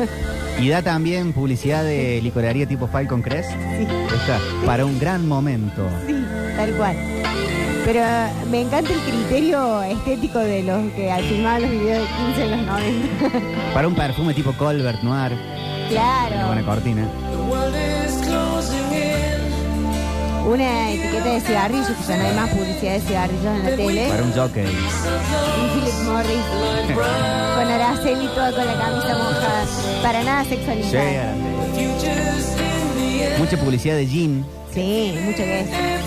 Y 0.60 0.70
da 0.70 0.82
también 0.82 1.34
publicidad 1.34 1.84
de 1.84 2.22
licorería 2.22 2.66
tipo 2.68 2.88
Falcon 2.88 3.22
Crest. 3.22 3.50
Sí, 3.50 3.88
Esta, 4.16 4.40
para 4.66 4.86
un 4.86 5.00
gran 5.00 5.28
momento. 5.28 5.88
sí, 6.08 6.16
tal 6.56 6.72
cual. 6.76 6.96
Pero 7.86 8.02
me 8.50 8.62
encanta 8.62 8.94
el 8.94 9.00
criterio 9.00 9.82
estético 9.84 10.40
de 10.40 10.64
los 10.64 10.90
que 10.94 11.12
filmaban 11.28 11.64
los 11.64 11.72
videos 11.72 12.08
de 12.08 12.16
15 12.26 12.44
en 12.46 12.52
los 12.52 12.66
90. 12.66 13.74
Para 13.74 13.88
un 13.88 13.96
perfume 13.96 14.34
tipo 14.34 14.54
Colbert 14.54 15.02
Noir. 15.02 15.34
Una 15.92 16.46
buena 16.48 16.62
claro. 16.62 16.66
cortina. 16.66 17.08
Una 20.46 20.92
etiqueta 20.92 21.34
de 21.34 21.42
cigarrillos, 21.42 21.88
que 21.88 22.04
ya 22.08 22.18
no 22.18 22.26
hay 22.26 22.36
más 22.36 22.50
publicidad 22.50 22.94
de 22.94 23.02
cigarrillos 23.02 23.46
en 23.46 23.64
la 23.64 23.76
tele. 23.76 24.08
Para 24.10 24.24
un 24.24 24.34
jockey. 24.34 24.66
Un 24.66 25.70
Philip 25.74 25.94
Morris 26.06 26.46
con 27.56 27.72
Araceli 27.72 28.28
toda 28.28 28.52
con 28.52 28.66
la 28.66 28.74
camisa 28.74 29.18
mojada. 29.18 29.66
Para 30.02 30.24
nada 30.24 30.44
sexualizada. 30.46 31.36
Mucha 33.38 33.58
publicidad 33.58 33.96
de 33.96 34.08
gin. 34.08 34.46
Sí, 34.74 35.18
mucho 35.24 35.38
que 35.38 35.62
es. 35.62 36.03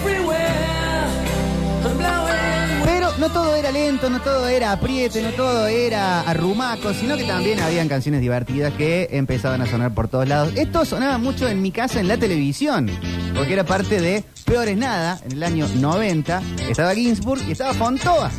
No 3.19 3.31
todo 3.31 3.55
era 3.55 3.71
lento, 3.71 4.11
no 4.11 4.21
todo 4.21 4.47
era 4.49 4.73
apriete, 4.73 5.23
no 5.23 5.31
todo 5.31 5.67
era 5.67 6.21
arrumaco, 6.23 6.93
sino 6.93 7.17
que 7.17 7.25
también 7.25 7.61
habían 7.61 7.89
canciones 7.89 8.21
divertidas 8.21 8.73
que 8.75 9.09
empezaban 9.13 9.61
a 9.63 9.67
sonar 9.67 9.95
por 9.95 10.09
todos 10.09 10.29
lados. 10.29 10.53
Esto 10.57 10.85
sonaba 10.85 11.19
mucho 11.19 11.49
en 11.49 11.63
mi 11.63 11.71
casa 11.71 12.01
en 12.01 12.09
la 12.09 12.17
televisión, 12.17 12.91
porque 13.35 13.55
era 13.55 13.65
parte 13.65 14.01
de 14.01 14.25
Peores 14.45 14.77
Nada, 14.77 15.21
en 15.25 15.33
el 15.33 15.43
año 15.43 15.67
90. 15.69 16.43
Estaba 16.69 16.95
Ginsburg 16.95 17.43
y 17.49 17.53
estaba 17.53 17.75
Fontoa. 17.75 18.31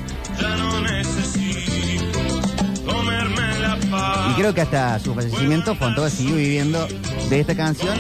Y 4.30 4.34
creo 4.34 4.54
que 4.54 4.62
hasta 4.62 5.00
su 5.00 5.14
fallecimiento 5.16 5.76
Fontoa 5.76 6.10
siguió 6.10 6.36
viviendo 6.36 6.88
de 7.30 7.40
esta 7.40 7.56
canción, 7.56 7.98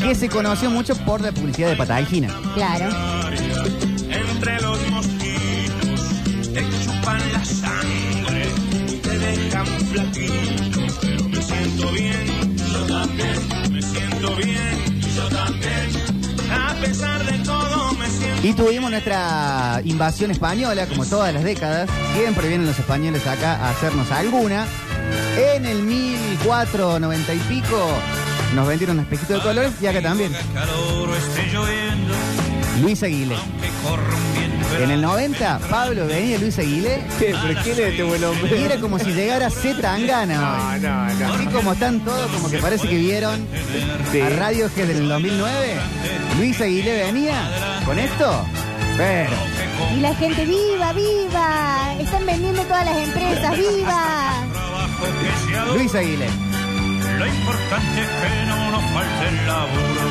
que 0.00 0.14
se 0.14 0.28
conoció 0.28 0.70
mucho 0.70 0.94
por 1.04 1.20
la 1.20 1.32
publicidad 1.32 1.68
de 1.68 1.76
Patagina. 1.76 2.28
Claro. 2.54 2.88
Entre 4.10 4.60
los 4.60 4.78
chupan 7.02 7.32
la 7.32 7.44
sangre 7.44 8.46
y 8.88 8.96
te 8.96 9.18
dejan 9.18 9.66
flaquito. 9.66 10.80
Pero 11.00 11.28
me 11.28 11.42
siento 11.42 11.92
bien, 11.92 12.56
yo 12.72 12.86
también. 12.86 13.72
Me 13.72 13.82
siento 13.82 14.36
bien, 14.36 15.00
yo 15.14 15.28
también. 15.28 15.90
A 16.50 16.74
pesar 16.74 17.24
de 17.24 17.38
todo, 17.38 17.92
me 17.94 18.08
siento 18.08 18.46
Y 18.46 18.52
tuvimos 18.52 18.90
nuestra 18.90 19.80
invasión 19.84 20.30
española, 20.30 20.86
como 20.86 21.04
todas 21.06 21.32
las 21.34 21.44
décadas. 21.44 21.88
Siempre 22.14 22.48
vienen 22.48 22.66
los 22.66 22.78
españoles 22.78 23.26
acá 23.26 23.56
a 23.56 23.70
hacernos 23.70 24.10
alguna. 24.10 24.66
En 25.36 25.66
el 25.66 25.82
1490 25.82 27.34
y 27.34 27.38
pico 27.38 27.88
nos 28.54 28.66
vendieron 28.66 28.98
un 28.98 29.04
espejito 29.04 29.34
de 29.34 29.40
colores 29.40 29.72
y 29.80 29.86
acá 29.86 30.02
también. 30.02 30.32
lloviendo, 31.52 32.14
Luis 32.80 33.02
Aguilé. 33.02 33.36
En 34.80 34.90
el 34.90 35.00
90, 35.02 35.58
Pablo 35.70 36.06
venía 36.06 36.38
Luis 36.38 36.58
Aguilé 36.58 37.02
¿Qué? 37.18 37.34
¿Pero 37.40 37.60
quién 37.62 37.72
es 37.74 37.78
este 37.78 38.02
buen 38.02 38.20
y 38.50 38.64
era 38.64 38.76
como 38.80 38.98
si 38.98 39.12
llegara 39.12 39.48
Z 39.50 39.80
Tangana 39.80 40.78
No, 40.80 40.88
no, 40.88 41.14
no. 41.28 41.34
Así 41.34 41.46
como 41.46 41.72
están 41.72 42.00
todos, 42.00 42.30
como 42.32 42.48
que 42.50 42.58
parece 42.58 42.88
que 42.88 42.96
vieron 42.96 43.46
Sí. 44.10 44.20
a 44.20 44.28
Radio 44.30 44.68
que 44.74 44.84
del 44.86 45.08
2009. 45.08 45.76
Luis 46.38 46.60
Aguilé 46.60 47.04
venía 47.04 47.80
con 47.84 47.98
esto. 47.98 48.44
Pero 48.96 49.30
Y 49.96 50.00
la 50.00 50.14
gente, 50.14 50.44
¡viva, 50.44 50.92
viva! 50.92 51.94
Están 52.00 52.26
vendiendo 52.26 52.62
todas 52.62 52.84
las 52.84 52.96
empresas, 52.96 53.56
¡viva! 53.56 54.44
Luis 55.74 55.94
Aguilé. 55.94 56.26
Lo 57.18 57.26
importante 57.26 58.00
es 58.02 58.08
que 58.08 58.46
no 58.46 58.70
nos 58.70 58.82
falte 58.92 59.28
el 59.28 59.46
laburo. 59.46 60.02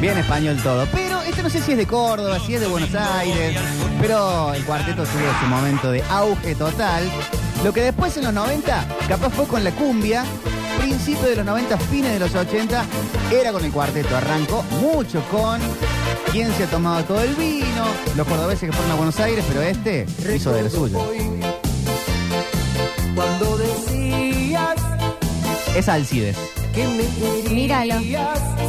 Bien 0.00 0.18
español 0.18 0.56
todo. 0.62 0.86
Pero 0.92 1.15
este 1.36 1.42
no 1.42 1.50
sé 1.50 1.60
si 1.60 1.72
es 1.72 1.76
de 1.76 1.86
Córdoba, 1.86 2.38
si 2.40 2.54
es 2.54 2.62
de 2.62 2.66
Buenos 2.66 2.94
Aires. 2.94 3.60
Pero 4.00 4.54
el 4.54 4.64
cuarteto 4.64 5.02
tuvo 5.02 5.38
su 5.38 5.46
momento 5.48 5.90
de 5.90 6.02
auge 6.04 6.54
total. 6.54 7.04
Lo 7.62 7.74
que 7.74 7.82
después 7.82 8.16
en 8.16 8.24
los 8.24 8.32
90, 8.32 8.86
capaz 9.06 9.28
fue 9.28 9.46
con 9.46 9.62
la 9.62 9.70
cumbia. 9.72 10.24
Principio 10.78 11.28
de 11.28 11.36
los 11.36 11.44
90, 11.44 11.76
fines 11.76 12.12
de 12.14 12.20
los 12.20 12.34
80, 12.34 12.84
era 13.30 13.52
con 13.52 13.62
el 13.62 13.70
cuarteto. 13.70 14.16
Arrancó 14.16 14.62
mucho 14.80 15.22
con 15.30 15.60
quién 16.32 16.50
se 16.54 16.64
ha 16.64 16.68
tomado 16.68 17.04
todo 17.04 17.20
el 17.20 17.34
vino, 17.34 17.84
los 18.16 18.26
cordobeses 18.26 18.70
que 18.70 18.72
fueron 18.74 18.92
a 18.92 18.94
Buenos 18.94 19.20
Aires, 19.20 19.44
pero 19.46 19.60
este 19.60 20.06
hizo 20.34 20.52
de 20.52 20.62
lo 20.62 20.70
suyo. 20.70 20.98
Es 25.76 25.88
Alcides. 25.90 26.55
Míralo. 27.50 27.94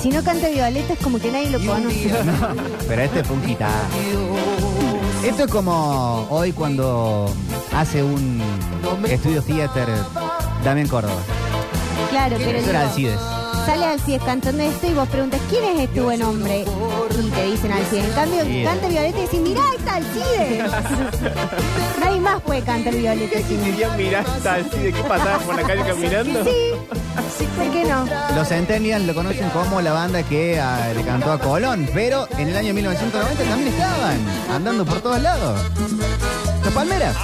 Si 0.01 0.09
no 0.09 0.23
canta 0.23 0.47
Violeta 0.49 0.93
es 0.93 0.99
como 0.99 1.19
que 1.19 1.31
nadie 1.31 1.49
lo 1.49 1.59
conoce. 1.59 2.09
Pero 2.87 3.01
este 3.01 3.23
fue 3.23 3.35
un. 3.35 3.43
Esto 5.23 5.43
es 5.43 5.51
como 5.51 6.27
hoy 6.29 6.51
cuando 6.53 7.33
hace 7.73 8.01
un 8.03 8.41
estudio 9.09 9.41
theater 9.41 9.89
Damián 10.63 10.87
Córdoba. 10.87 11.21
Claro, 12.11 12.37
pero 12.39 12.57
Eso 12.57 12.69
era 12.69 12.79
digo, 12.83 12.91
Alcides. 12.91 13.19
sale 13.65 13.85
Alcides 13.85 14.23
cantando 14.23 14.63
esto 14.63 14.87
y 14.87 14.93
vos 14.93 15.07
preguntas, 15.09 15.41
¿quién 15.49 15.63
es 15.65 15.79
este 15.81 16.01
buen 16.01 16.21
hombre? 16.23 16.63
Y 17.19 17.30
te 17.32 17.45
dicen 17.45 17.71
Alcides. 17.71 18.06
En 18.06 18.12
cambio, 18.13 18.43
Sí. 18.43 18.63
canta 18.63 18.88
Violeta 18.88 19.17
y 19.17 19.21
decís, 19.23 19.39
mirá, 19.39 19.62
ahí 19.69 19.75
está 19.77 19.95
Alcides. 19.95 20.71
Nadie 21.99 22.19
más 22.21 22.41
puede 22.41 22.62
cantar 22.62 22.93
Violeta. 22.93 23.39
sino- 23.47 23.63
Querían 23.63 23.97
mirar 23.97 24.25
así 24.27 24.77
de 24.80 24.93
qué 24.93 25.03
pasaba 25.03 25.39
por 25.39 25.56
la 25.56 25.63
calle 25.63 25.84
caminando. 25.84 26.43
Sí, 26.43 27.45
¿por 27.58 27.71
qué 27.71 27.86
no? 27.86 28.06
Los 28.36 28.47
Centennials 28.47 29.06
lo 29.06 29.13
conocen 29.15 29.49
como 29.49 29.82
la 29.82 29.93
banda 29.93 30.23
que 30.23 30.60
ah, 30.60 30.91
le 30.95 31.01
cantó 31.03 31.32
a 31.32 31.39
Colón, 31.39 31.89
pero 31.93 32.27
en 32.38 32.49
el 32.49 32.58
año 32.58 32.73
1990 32.73 33.43
también 33.43 33.73
estaban 33.73 34.17
andando 34.53 34.86
por 34.86 35.01
todos 35.01 35.21
lados. 35.21 35.60
Los 36.63 36.73
Palmeras. 36.73 37.15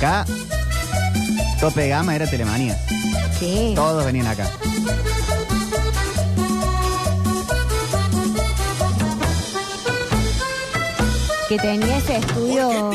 Acá, 0.00 0.24
tope 1.60 1.82
de 1.82 1.88
gama 1.90 2.16
era 2.16 2.26
Telemanía. 2.26 2.74
Sí. 3.38 3.72
Todos 3.74 4.02
venían 4.02 4.28
acá. 4.28 4.50
Que 11.50 11.58
tenía 11.58 11.98
ese 11.98 12.16
estudio 12.16 12.90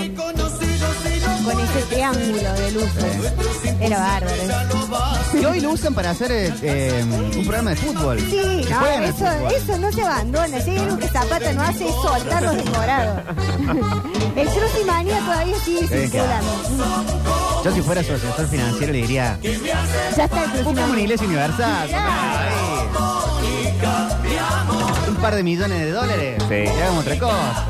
con 1.45 1.60
ese 1.60 1.81
triángulo 1.89 2.53
de 2.53 2.71
luces. 2.71 3.34
Era 3.79 3.99
bárbaro. 3.99 4.36
Y 5.34 5.45
hoy 5.45 5.60
lo 5.62 5.71
usan 5.71 5.93
para 5.93 6.12
hacer 6.12 6.31
eh, 6.31 6.53
eh, 6.62 7.03
un 7.38 7.43
programa 7.45 7.71
de 7.71 7.75
fútbol. 7.77 8.19
Sí, 8.19 8.63
Que 8.63 8.69
no, 8.69 8.79
juegan 8.79 9.03
al 9.03 9.10
eso, 9.10 9.17
fútbol. 9.25 9.53
eso 9.53 9.77
no 9.77 9.91
se 9.91 10.01
abandona. 10.01 10.62
Si 10.62 10.69
hay 10.71 10.77
algo 10.79 10.97
que 10.97 11.08
Zapata 11.08 11.53
no 11.53 11.62
hace 11.62 11.88
es 11.88 11.95
soltar 11.95 12.43
los 12.43 12.55
decorados. 12.58 13.21
El 14.36 14.47
Cruz 14.49 14.86
Manía 14.86 15.19
todavía 15.19 15.55
sigue 15.63 15.79
Sí, 15.81 15.88
circulando. 16.10 16.51
Yo 17.63 17.71
si 17.71 17.81
fuera 17.81 18.03
su 18.03 18.13
asesor 18.13 18.47
financiero 18.47 18.91
le 18.93 18.99
diría, 18.99 19.39
Ya 19.41 20.25
está 20.25 20.43
el 20.43 20.49
Cruz 20.51 20.63
buscame 20.65 20.71
una 20.81 20.88
Manía. 20.88 21.03
iglesia 21.03 21.27
universal. 21.27 21.89
ahí. 21.93 22.89
Un 25.10 25.15
par 25.17 25.36
de 25.36 25.43
millones 25.43 25.79
de 25.79 25.91
dólares. 25.91 26.43
Sí. 26.49 26.55
Y 26.55 26.67
hagamos 26.81 27.05
otra 27.05 27.19
cosa. 27.19 27.65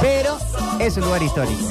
Pero 0.00 0.38
es 0.80 0.96
un 0.96 1.04
lugar 1.04 1.22
histórico. 1.22 1.68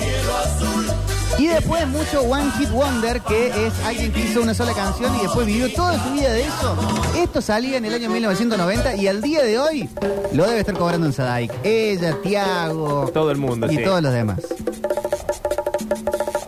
Y 1.37 1.47
después 1.47 1.85
mucho 1.87 2.21
One 2.21 2.49
Hit 2.57 2.69
Wonder, 2.71 3.19
que 3.21 3.67
es 3.67 3.73
alguien 3.85 4.11
que 4.11 4.21
hizo 4.21 4.41
una 4.41 4.53
sola 4.53 4.73
canción 4.73 5.13
y 5.17 5.23
después 5.23 5.45
vivió 5.45 5.71
toda 5.73 6.01
su 6.01 6.11
vida 6.13 6.31
de 6.31 6.43
eso. 6.43 6.77
Esto 7.17 7.41
salía 7.41 7.77
en 7.77 7.85
el 7.85 7.93
año 7.93 8.09
1990 8.09 8.95
y 8.95 9.07
al 9.07 9.21
día 9.21 9.43
de 9.43 9.59
hoy 9.59 9.89
lo 10.33 10.45
debe 10.45 10.59
estar 10.61 10.77
cobrando 10.77 11.07
en 11.07 11.13
Sadaik. 11.13 11.51
Ella, 11.63 12.15
Tiago. 12.23 13.09
Todo 13.13 13.31
el 13.31 13.37
mundo, 13.37 13.69
Y 13.69 13.77
sí. 13.77 13.83
todos 13.83 14.01
los 14.01 14.13
demás. 14.13 14.37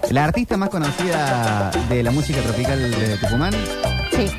La 0.09 0.23
artista 0.23 0.55
más 0.55 0.69
conocida 0.69 1.69
de 1.89 2.01
la 2.01 2.11
música 2.11 2.39
tropical 2.41 2.79
de 2.91 3.17
Tucumán, 3.17 3.53
Sí, 4.15 4.31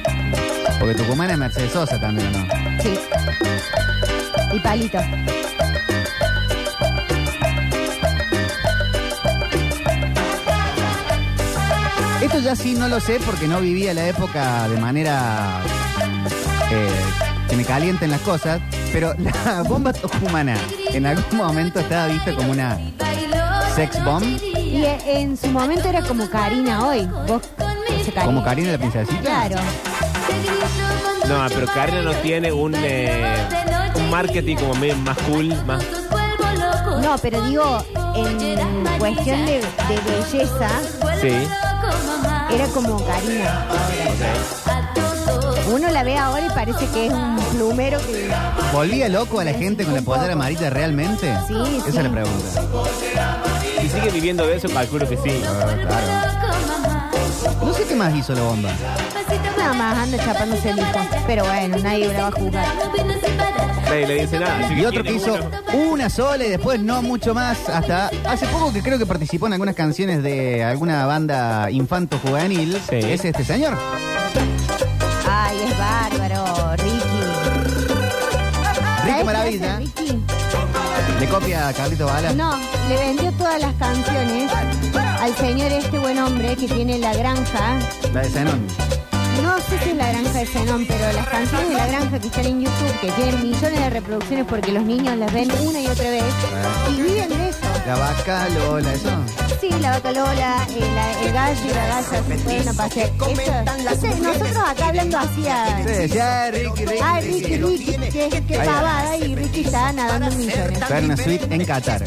porque 0.80 0.94
Tucumán 0.94 1.30
es 1.30 1.38
Mercedes 1.38 1.72
Sosa 1.72 2.00
también, 2.00 2.34
¿o 2.34 2.38
¿no? 2.38 2.82
sí. 2.82 2.98
Y 4.54 4.58
palito. 4.60 4.98
Esto 12.20 12.40
ya 12.40 12.56
sí 12.56 12.74
no 12.74 12.88
lo 12.88 12.98
sé 13.00 13.20
porque 13.24 13.46
no 13.46 13.60
vivía 13.60 13.94
la 13.94 14.08
época 14.08 14.68
de 14.68 14.76
manera 14.78 15.60
eh, 16.70 16.88
que 17.48 17.56
me 17.56 17.64
calienten 17.64 18.10
las 18.10 18.20
cosas, 18.22 18.60
pero 18.92 19.14
la 19.18 19.62
bomba 19.68 19.92
tucumana 19.92 20.56
en 20.92 21.06
algún 21.06 21.38
momento 21.38 21.78
estaba 21.78 22.08
vista 22.08 22.34
como 22.34 22.50
una 22.50 22.78
sex 23.76 24.02
bomb, 24.04 24.24
Y 24.56 24.84
eh, 24.84 24.98
en 25.06 25.36
su 25.36 25.46
momento 25.48 25.88
era 25.88 26.02
como 26.02 26.28
Karina 26.28 26.86
hoy. 26.86 27.06
Vos, 27.28 27.42
Karina. 27.56 28.24
como 28.24 28.42
Karina 28.44 28.72
la 28.72 28.78
princesita. 28.78 29.20
Claro. 29.20 29.56
No, 31.28 31.46
pero 31.48 31.66
Karina 31.68 32.02
no 32.02 32.12
tiene 32.14 32.50
un, 32.50 32.74
eh, 32.76 33.36
un 33.94 34.10
marketing 34.10 34.56
como 34.56 34.74
medio 34.74 34.96
más 34.96 35.16
cool, 35.18 35.54
más... 35.66 35.84
No, 37.00 37.16
pero 37.22 37.40
digo, 37.42 37.84
en 38.16 38.98
cuestión 38.98 39.46
de, 39.46 39.60
de 39.60 40.00
belleza, 40.32 40.68
Sí. 41.20 41.67
Era 42.52 42.66
como 42.68 43.04
Karina. 43.04 43.66
Uno 45.70 45.90
la 45.90 46.02
ve 46.02 46.16
ahora 46.16 46.46
y 46.46 46.48
parece 46.48 46.86
que 46.92 47.06
es 47.06 47.12
un 47.12 47.36
plumero 47.52 47.98
que... 48.00 48.30
¿Volvía 48.72 49.08
loco 49.08 49.40
a 49.40 49.44
la 49.44 49.52
gente 49.52 49.84
con 49.84 49.94
la 49.94 50.02
pollera 50.02 50.32
amarilla 50.32 50.70
realmente? 50.70 51.34
Sí, 51.46 51.54
Esa 51.54 51.90
sí. 51.90 51.98
es 51.98 52.04
la 52.04 52.10
pregunta. 52.10 52.62
Si 53.80 53.88
sigue 53.88 54.10
viviendo 54.10 54.46
de 54.46 54.56
eso, 54.56 54.68
calculo 54.68 55.08
que 55.08 55.16
sí. 55.18 55.42
No 57.62 57.74
sé 57.74 57.84
qué 57.88 57.94
más 57.94 58.14
hizo 58.14 58.34
la 58.34 58.42
bomba. 58.42 58.70
Nada 59.56 59.72
más 59.74 59.98
anda 59.98 60.18
chapándose 60.24 60.70
el 60.70 60.78
hijo. 60.78 61.00
Pero 61.26 61.44
bueno, 61.44 61.76
nadie 61.78 62.12
la 62.12 62.22
va 62.22 62.28
a 62.28 62.32
jugar. 62.32 62.66
Nadie 63.84 64.06
le 64.06 64.14
dice 64.22 64.38
nada. 64.38 64.58
así 64.64 64.74
Y 64.74 64.84
otro 64.84 65.02
que 65.02 65.10
tiene 65.10 65.22
hizo 65.24 65.34
uno. 65.72 65.90
una 65.92 66.10
sola 66.10 66.44
y 66.44 66.50
después 66.50 66.80
no 66.80 67.02
mucho 67.02 67.34
más. 67.34 67.68
Hasta 67.68 68.10
hace 68.26 68.46
poco 68.48 68.72
que 68.72 68.82
creo 68.82 68.98
que 68.98 69.06
participó 69.06 69.46
en 69.46 69.54
algunas 69.54 69.74
canciones 69.74 70.22
de 70.22 70.62
alguna 70.64 71.06
banda 71.06 71.70
infanto-juvenil. 71.70 72.80
Sí. 72.88 72.96
Es 72.96 73.24
este 73.24 73.44
señor. 73.44 73.76
Ay, 75.28 75.56
es 75.66 75.78
bárbaro, 75.78 76.76
Ricky. 76.76 76.98
¿Sabes 79.00 79.14
qué 79.16 79.24
Maravilla. 79.24 79.78
Ricky? 79.78 79.97
Le 81.20 81.26
copia 81.26 81.68
a 81.68 81.72
Carlito 81.72 82.06
Bala. 82.06 82.32
No, 82.32 82.56
le 82.88 82.96
vendió 82.96 83.32
todas 83.32 83.60
las 83.60 83.74
canciones 83.74 84.52
al 85.20 85.34
señor 85.36 85.72
este 85.72 85.98
buen 85.98 86.16
hombre 86.18 86.54
que 86.54 86.68
tiene 86.68 86.98
la 86.98 87.12
granja. 87.12 87.78
La 88.12 88.20
de 88.20 88.28
Zenón. 88.28 88.66
No 89.42 89.58
sé 89.58 89.78
si 89.82 89.90
es 89.90 89.96
la 89.96 90.08
granja 90.12 90.32
de 90.32 90.46
Zenón, 90.46 90.86
pero 90.86 91.12
las 91.12 91.28
canciones 91.28 91.68
de 91.70 91.74
la 91.74 91.86
granja 91.86 92.18
que 92.20 92.26
están 92.28 92.46
en 92.46 92.60
YouTube, 92.60 93.00
que 93.00 93.10
tienen 93.12 93.42
millones 93.42 93.80
de 93.80 93.90
reproducciones 93.90 94.46
porque 94.46 94.72
los 94.72 94.84
niños 94.84 95.16
las 95.16 95.32
ven 95.32 95.50
una 95.66 95.80
y 95.80 95.86
otra 95.88 96.10
vez, 96.10 96.24
y 96.90 97.02
viven 97.02 97.28
de 97.28 97.48
eso. 97.48 97.67
La 97.88 97.94
vaca 97.96 98.46
Lola, 98.50 98.92
eso. 98.92 99.08
Sí, 99.62 99.70
la 99.80 99.92
vaca 99.92 100.12
Lola, 100.12 100.66
el, 100.68 100.94
la- 100.94 101.20
el 101.22 101.32
gallo 101.32 101.60
y 101.64 101.68
la 101.74 101.86
galla 101.86 102.02
se 102.26 102.34
pueden 102.44 102.68
a 102.68 102.72
pasear. 102.74 103.08
Eso- 103.08 104.06
ese- 104.06 104.20
nosotros 104.20 104.56
acá 104.58 104.88
hablando 104.88 105.18
hacía... 105.18 105.82
Sí, 105.86 106.08
ya, 106.08 106.50
Ricky, 106.50 106.84
Ricky. 106.84 107.00
Ah, 107.02 107.20
Ricky, 107.22 107.56
Ricky, 107.56 107.96
qué, 108.12 108.42
qué 108.46 108.58
Ahí 108.60 108.68
va. 108.68 108.74
pavada, 108.74 109.16
y 109.16 109.34
Ricky 109.34 109.60
está 109.64 109.92
nadando 109.94 110.26
en 110.28 110.36
millones. 110.38 110.90
En 110.90 111.04
una 111.06 111.16
suite 111.16 111.54
en 111.54 111.64
Qatar. 111.64 112.02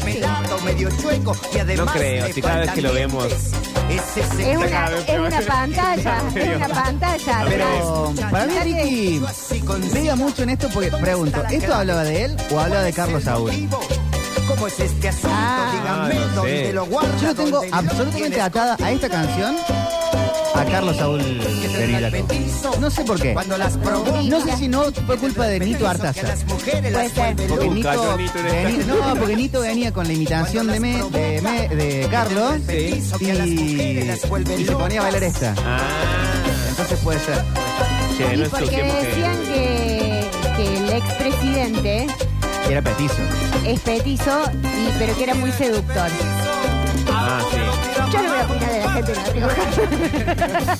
No 1.76 1.86
creo, 1.86 2.32
si 2.32 2.40
cada 2.42 2.60
vez 2.60 2.70
que 2.70 2.82
lo 2.82 2.92
vemos. 2.92 3.26
Es 3.90 4.56
una, 4.56 4.88
es 4.96 5.18
una 5.18 5.40
pantalla, 5.42 6.22
es 6.36 6.56
una 6.56 6.68
pantalla. 6.68 7.44
Pero 7.48 8.14
para 8.30 8.46
mí 8.46 8.52
Ricky 8.62 9.22
pega 9.92 10.14
mucho 10.14 10.44
en 10.44 10.50
esto 10.50 10.68
porque 10.72 10.92
pregunto, 10.92 11.42
¿esto 11.50 11.74
hablaba 11.74 12.04
de 12.04 12.24
él 12.26 12.36
o 12.52 12.60
hablaba 12.60 12.82
de 12.84 12.92
Carlos 12.92 13.24
Saúl? 13.24 13.50
¿Cómo 14.48 14.66
es 14.66 14.80
este 14.80 15.08
asunto? 15.08 15.28
Ah. 15.32 16.08
Díganme 16.10 16.48
sé. 16.48 16.72
lo 16.72 16.86
guarda. 16.86 17.16
Yo 17.20 17.28
lo 17.28 17.34
tengo 17.34 17.50
dónde 17.60 17.68
absolutamente 17.72 18.40
atada 18.40 18.76
a 18.82 18.90
esta 18.92 19.08
canción 19.08 19.56
a 20.54 20.64
Carlos 20.66 20.96
Saúl. 20.96 21.20
No 22.80 22.90
sé 22.90 23.04
por 23.04 23.20
qué. 23.20 23.32
Cuando 23.32 23.56
las 23.58 23.76
probó. 23.78 24.22
No 24.22 24.40
sé 24.40 24.56
si 24.56 24.68
no 24.68 24.84
fue 25.06 25.16
culpa 25.18 25.46
de 25.46 25.60
Nito 25.60 25.88
Artaza. 25.88 26.34
Puede 26.46 27.08
ser. 27.10 27.36
Porque 27.48 27.68
Nito, 27.70 28.16
venía, 28.16 28.84
no, 28.86 29.14
porque 29.18 29.36
Nito 29.36 29.60
venía 29.60 29.92
con 29.92 30.06
la 30.06 30.12
imitación 30.12 30.66
de, 30.68 30.80
me, 30.80 31.02
de, 31.10 31.40
me- 31.42 31.68
de 31.68 32.08
Carlos 32.10 32.54
Sí. 32.68 33.02
y, 33.20 33.30
y 33.30 34.64
se 34.66 34.72
ponía 34.72 35.00
a 35.00 35.02
bailar 35.04 35.22
esta. 35.24 35.54
Ah, 35.64 35.80
Entonces 36.68 36.98
puede 37.02 37.18
ser. 37.20 37.42
Y 38.36 38.44
porque 38.48 38.82
decían 38.82 39.36
que, 39.46 40.30
que 40.56 40.76
el 40.76 40.90
expresidente 40.90 42.06
Era 42.68 42.80
petizo. 42.82 43.16
es 43.66 43.80
petizo, 43.80 44.44
y, 44.62 44.92
pero 44.98 45.14
que 45.16 45.24
era 45.24 45.34
muy 45.34 45.52
seductor. 45.52 46.08
Ah, 47.12 47.40
sí. 47.50 47.56
Yo 48.12 48.22
no 48.22 48.28
voy 48.30 48.38
a 48.38 48.44
opinar 48.44 48.72
de 48.72 48.80
la 48.80 48.90
gente 48.92 49.12
de 49.12 49.16
La 49.16 49.24
Rioja. 49.32 50.76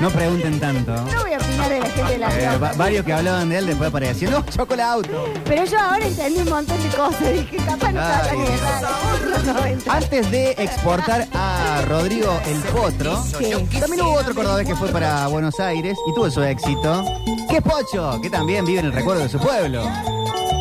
No 0.00 0.10
pregunten 0.10 0.60
tanto. 0.60 0.92
No 0.94 1.22
voy 1.22 1.32
a 1.32 1.38
opinar 1.38 1.68
de 1.70 1.80
la 1.80 1.86
gente 1.90 2.12
de 2.12 2.18
La 2.18 2.28
Eh, 2.28 2.46
va- 2.46 2.52
Rioja. 2.68 2.72
varios 2.76 3.04
que 3.04 3.12
hablaban 3.12 3.48
de 3.48 3.58
él 3.58 3.66
después 3.66 3.88
aparecían, 3.88 4.32
no, 4.32 4.44
chocolate 4.44 4.82
auto. 4.82 5.24
Pero 5.44 5.64
yo 5.64 5.78
ahora 5.80 6.06
entendí 6.06 6.40
un 6.40 6.48
montón 6.50 6.82
de 6.82 6.88
cosas. 6.90 7.32
Dije, 7.32 7.56
capaz 7.56 7.92
no 7.92 8.00
estaba 8.00 8.22
tan 8.22 8.38
Ay. 8.40 8.46
errado. 8.52 9.90
Antes 9.90 10.30
de 10.30 10.50
exportar 10.52 11.26
a 11.34 11.82
Rodrigo 11.86 12.38
el 12.46 12.58
Potro, 12.72 13.22
Sí. 13.24 13.50
también 13.80 14.02
hubo 14.02 14.12
otro 14.12 14.34
cordobés 14.34 14.66
que 14.66 14.76
fue 14.76 14.88
para 14.88 15.26
Buenos 15.28 15.58
Aires 15.60 15.96
y 16.08 16.14
tuvo 16.14 16.30
su 16.30 16.42
éxito, 16.42 17.04
que 17.48 17.56
es 17.56 17.62
Pocho, 17.62 18.20
que 18.22 18.30
también 18.30 18.64
vive 18.64 18.80
en 18.80 18.86
el 18.86 18.92
recuerdo 18.92 19.22
de 19.22 19.28
su 19.28 19.38
pueblo. 19.38 19.82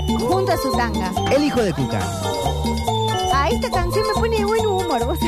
Junto 0.07 0.51
a 0.51 0.57
su 0.57 0.71
tanga. 0.71 1.11
El 1.31 1.43
hijo 1.43 1.61
de 1.61 1.73
Cuca. 1.73 1.99
Ah, 3.33 3.49
esta 3.51 3.69
canción 3.69 4.05
me 4.07 4.13
pone 4.13 4.37
de 4.37 4.45
buen 4.45 4.65
humor. 4.65 5.05
¿vos 5.05 5.19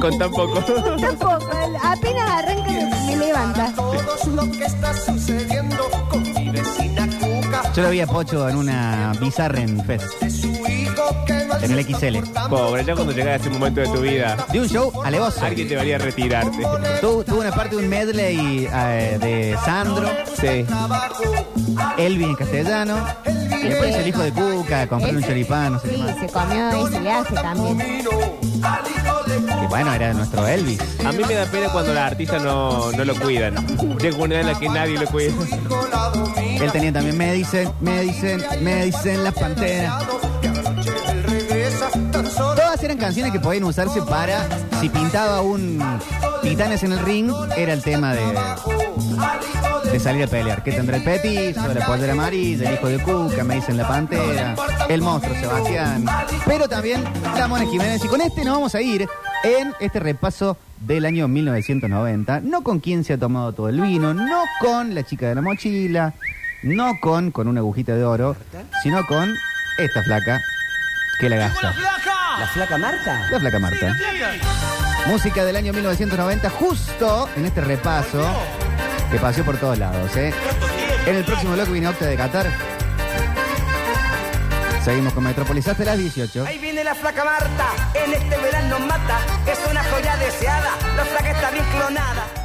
Con 0.00 0.18
tan 0.18 0.30
poco. 0.30 0.60
Tampoco. 1.00 1.46
Apenas 1.82 2.30
arranca 2.30 2.72
me 3.06 3.16
levanta. 3.16 3.72
Todos 3.74 4.26
lo 4.26 4.50
que 4.50 4.64
está 4.64 4.94
sucediendo 4.94 5.88
con 6.10 6.22
mi 6.22 6.50
vecina 6.50 6.72
Cuca. 6.88 6.91
Yo 7.74 7.82
lo 7.82 7.90
vi 7.90 8.00
a 8.00 8.06
Pocho 8.06 8.48
en 8.48 8.56
una 8.56 9.12
bizarra 9.18 9.60
en 9.60 9.82
Fest, 9.84 10.04
en 10.22 11.70
el 11.70 11.84
XL. 11.84 12.18
Pobre, 12.50 12.84
ya 12.84 12.94
cuando 12.94 13.12
llega 13.14 13.34
ese 13.36 13.48
momento 13.48 13.80
de 13.80 13.86
tu 13.88 14.00
vida, 14.02 14.36
De 14.52 14.60
un 14.60 14.68
show 14.68 14.92
alevoso. 15.02 15.42
alguien 15.44 15.68
debería 15.68 15.96
retirarte. 15.96 16.58
Tuvo, 17.00 17.24
tuvo 17.24 17.40
una 17.40 17.50
parte 17.50 17.76
de 17.76 17.82
un 17.82 17.88
medley 17.88 18.68
eh, 18.70 19.18
de 19.20 19.56
Sandro, 19.64 20.06
Sí. 20.38 20.66
Elvin 21.96 22.30
en 22.30 22.34
castellano, 22.36 22.96
y 23.62 23.68
después 23.68 23.94
el 23.96 24.06
hijo 24.08 24.22
de 24.22 24.32
Cuca, 24.32 24.86
comprar 24.86 25.16
un 25.16 25.22
choripán, 25.22 25.72
no 25.74 25.78
sé 25.80 25.88
qué 25.88 25.94
Sí, 25.96 26.02
más. 26.02 26.18
se 26.18 26.26
comió 26.28 26.86
ese 26.88 27.00
viaje 27.00 27.34
también. 27.34 27.78
Que 29.24 29.66
bueno, 29.68 29.92
era 29.92 30.12
nuestro 30.12 30.46
Elvis. 30.46 30.80
A 31.04 31.12
mí 31.12 31.22
me 31.26 31.34
da 31.34 31.46
pena 31.46 31.68
cuando 31.70 31.92
los 31.92 32.02
artistas 32.02 32.42
no, 32.42 32.92
no 32.92 33.04
lo 33.04 33.14
cuidan. 33.16 33.54
Llega 33.98 34.16
una 34.16 34.34
edad 34.34 34.40
en 34.40 34.46
la 34.52 34.58
que 34.58 34.68
nadie 34.68 34.98
lo 34.98 35.06
cuida. 35.06 35.32
Él 36.38 36.70
tenía 36.70 36.92
también 36.92 37.18
Me 37.18 37.32
dicen, 37.32 37.70
me 37.80 38.02
dicen, 38.02 38.42
me 38.60 38.84
dicen 38.84 39.24
las 39.24 39.34
panteras. 39.34 40.04
Todas 42.34 42.82
eran 42.82 42.98
canciones 42.98 43.32
que 43.32 43.40
podían 43.40 43.64
usarse 43.64 44.02
para, 44.02 44.46
si 44.80 44.88
pintaba 44.88 45.40
un 45.40 45.82
Titanes 46.42 46.82
en 46.82 46.92
el 46.92 46.98
ring, 47.00 47.32
era 47.56 47.72
el 47.72 47.82
tema 47.82 48.14
de, 48.14 48.20
de 49.92 50.00
salir 50.00 50.24
a 50.24 50.26
pelear. 50.26 50.62
Que 50.64 50.72
tendrá 50.72 50.96
el 50.96 51.04
petizo, 51.04 51.72
la 51.72 51.86
pollera 51.86 52.12
amarilla, 52.12 52.68
el 52.68 52.74
hijo 52.74 52.88
de 52.88 52.98
Cuca, 52.98 53.44
me 53.44 53.56
dicen 53.56 53.76
la 53.76 53.86
pantera, 53.86 54.54
el 54.88 55.02
monstruo 55.02 55.34
Sebastián. 55.36 56.06
Pero 56.46 56.68
también 56.68 57.04
la 57.36 57.46
Mona 57.46 57.66
Jiménez. 57.66 58.02
Y 58.04 58.08
con 58.08 58.20
este 58.20 58.44
nos 58.44 58.54
vamos 58.54 58.74
a 58.74 58.80
ir 58.80 59.06
en 59.44 59.74
este 59.80 60.00
repaso 60.00 60.56
del 60.80 61.04
año 61.04 61.28
1990. 61.28 62.40
No 62.40 62.62
con 62.62 62.80
quién 62.80 63.04
se 63.04 63.12
ha 63.12 63.18
tomado 63.18 63.52
todo 63.52 63.68
el 63.68 63.80
vino, 63.80 64.14
no 64.14 64.44
con 64.60 64.94
la 64.94 65.02
chica 65.02 65.28
de 65.28 65.34
la 65.34 65.42
mochila, 65.42 66.14
no 66.62 66.98
con, 67.00 67.30
con 67.30 67.48
una 67.48 67.60
agujita 67.60 67.94
de 67.94 68.04
oro, 68.04 68.36
sino 68.82 69.06
con 69.06 69.34
esta 69.78 70.02
flaca 70.02 70.40
que 71.20 71.28
la 71.28 71.36
gasta. 71.36 71.74
¿La 72.38 72.46
flaca 72.48 72.78
Marta? 72.78 73.28
La 73.30 73.38
flaca 73.38 73.58
Marta. 73.58 73.96
Música 75.06 75.44
del 75.44 75.56
año 75.56 75.72
1990, 75.72 76.48
justo 76.50 77.28
en 77.36 77.44
este 77.44 77.60
repaso 77.60 78.24
que 79.12 79.18
pasó 79.18 79.44
por 79.44 79.58
todos 79.58 79.78
lados. 79.78 80.16
¿eh? 80.16 80.32
En 81.06 81.16
el 81.16 81.24
próximo 81.24 81.52
bloque 81.52 81.70
viene 81.70 81.88
Octa 81.88 82.06
de 82.06 82.16
Qatar. 82.16 82.46
Seguimos 84.82 85.12
con 85.12 85.22
Metrópolis 85.22 85.68
hasta 85.68 85.84
las 85.84 85.98
18. 85.98 86.44
Ahí 86.46 86.58
viene 86.58 86.82
la 86.82 86.94
flaca 86.94 87.24
Marta, 87.24 87.68
en 87.94 88.14
este 88.14 88.36
verano 88.38 88.80
mata, 88.80 89.20
es 89.46 89.58
una 89.70 89.84
joya 89.84 90.16
deseada, 90.16 90.70
la 90.96 91.04
flaca 91.04 91.30
está 91.30 91.50
bien 91.50 91.64
clonada. 91.76 92.41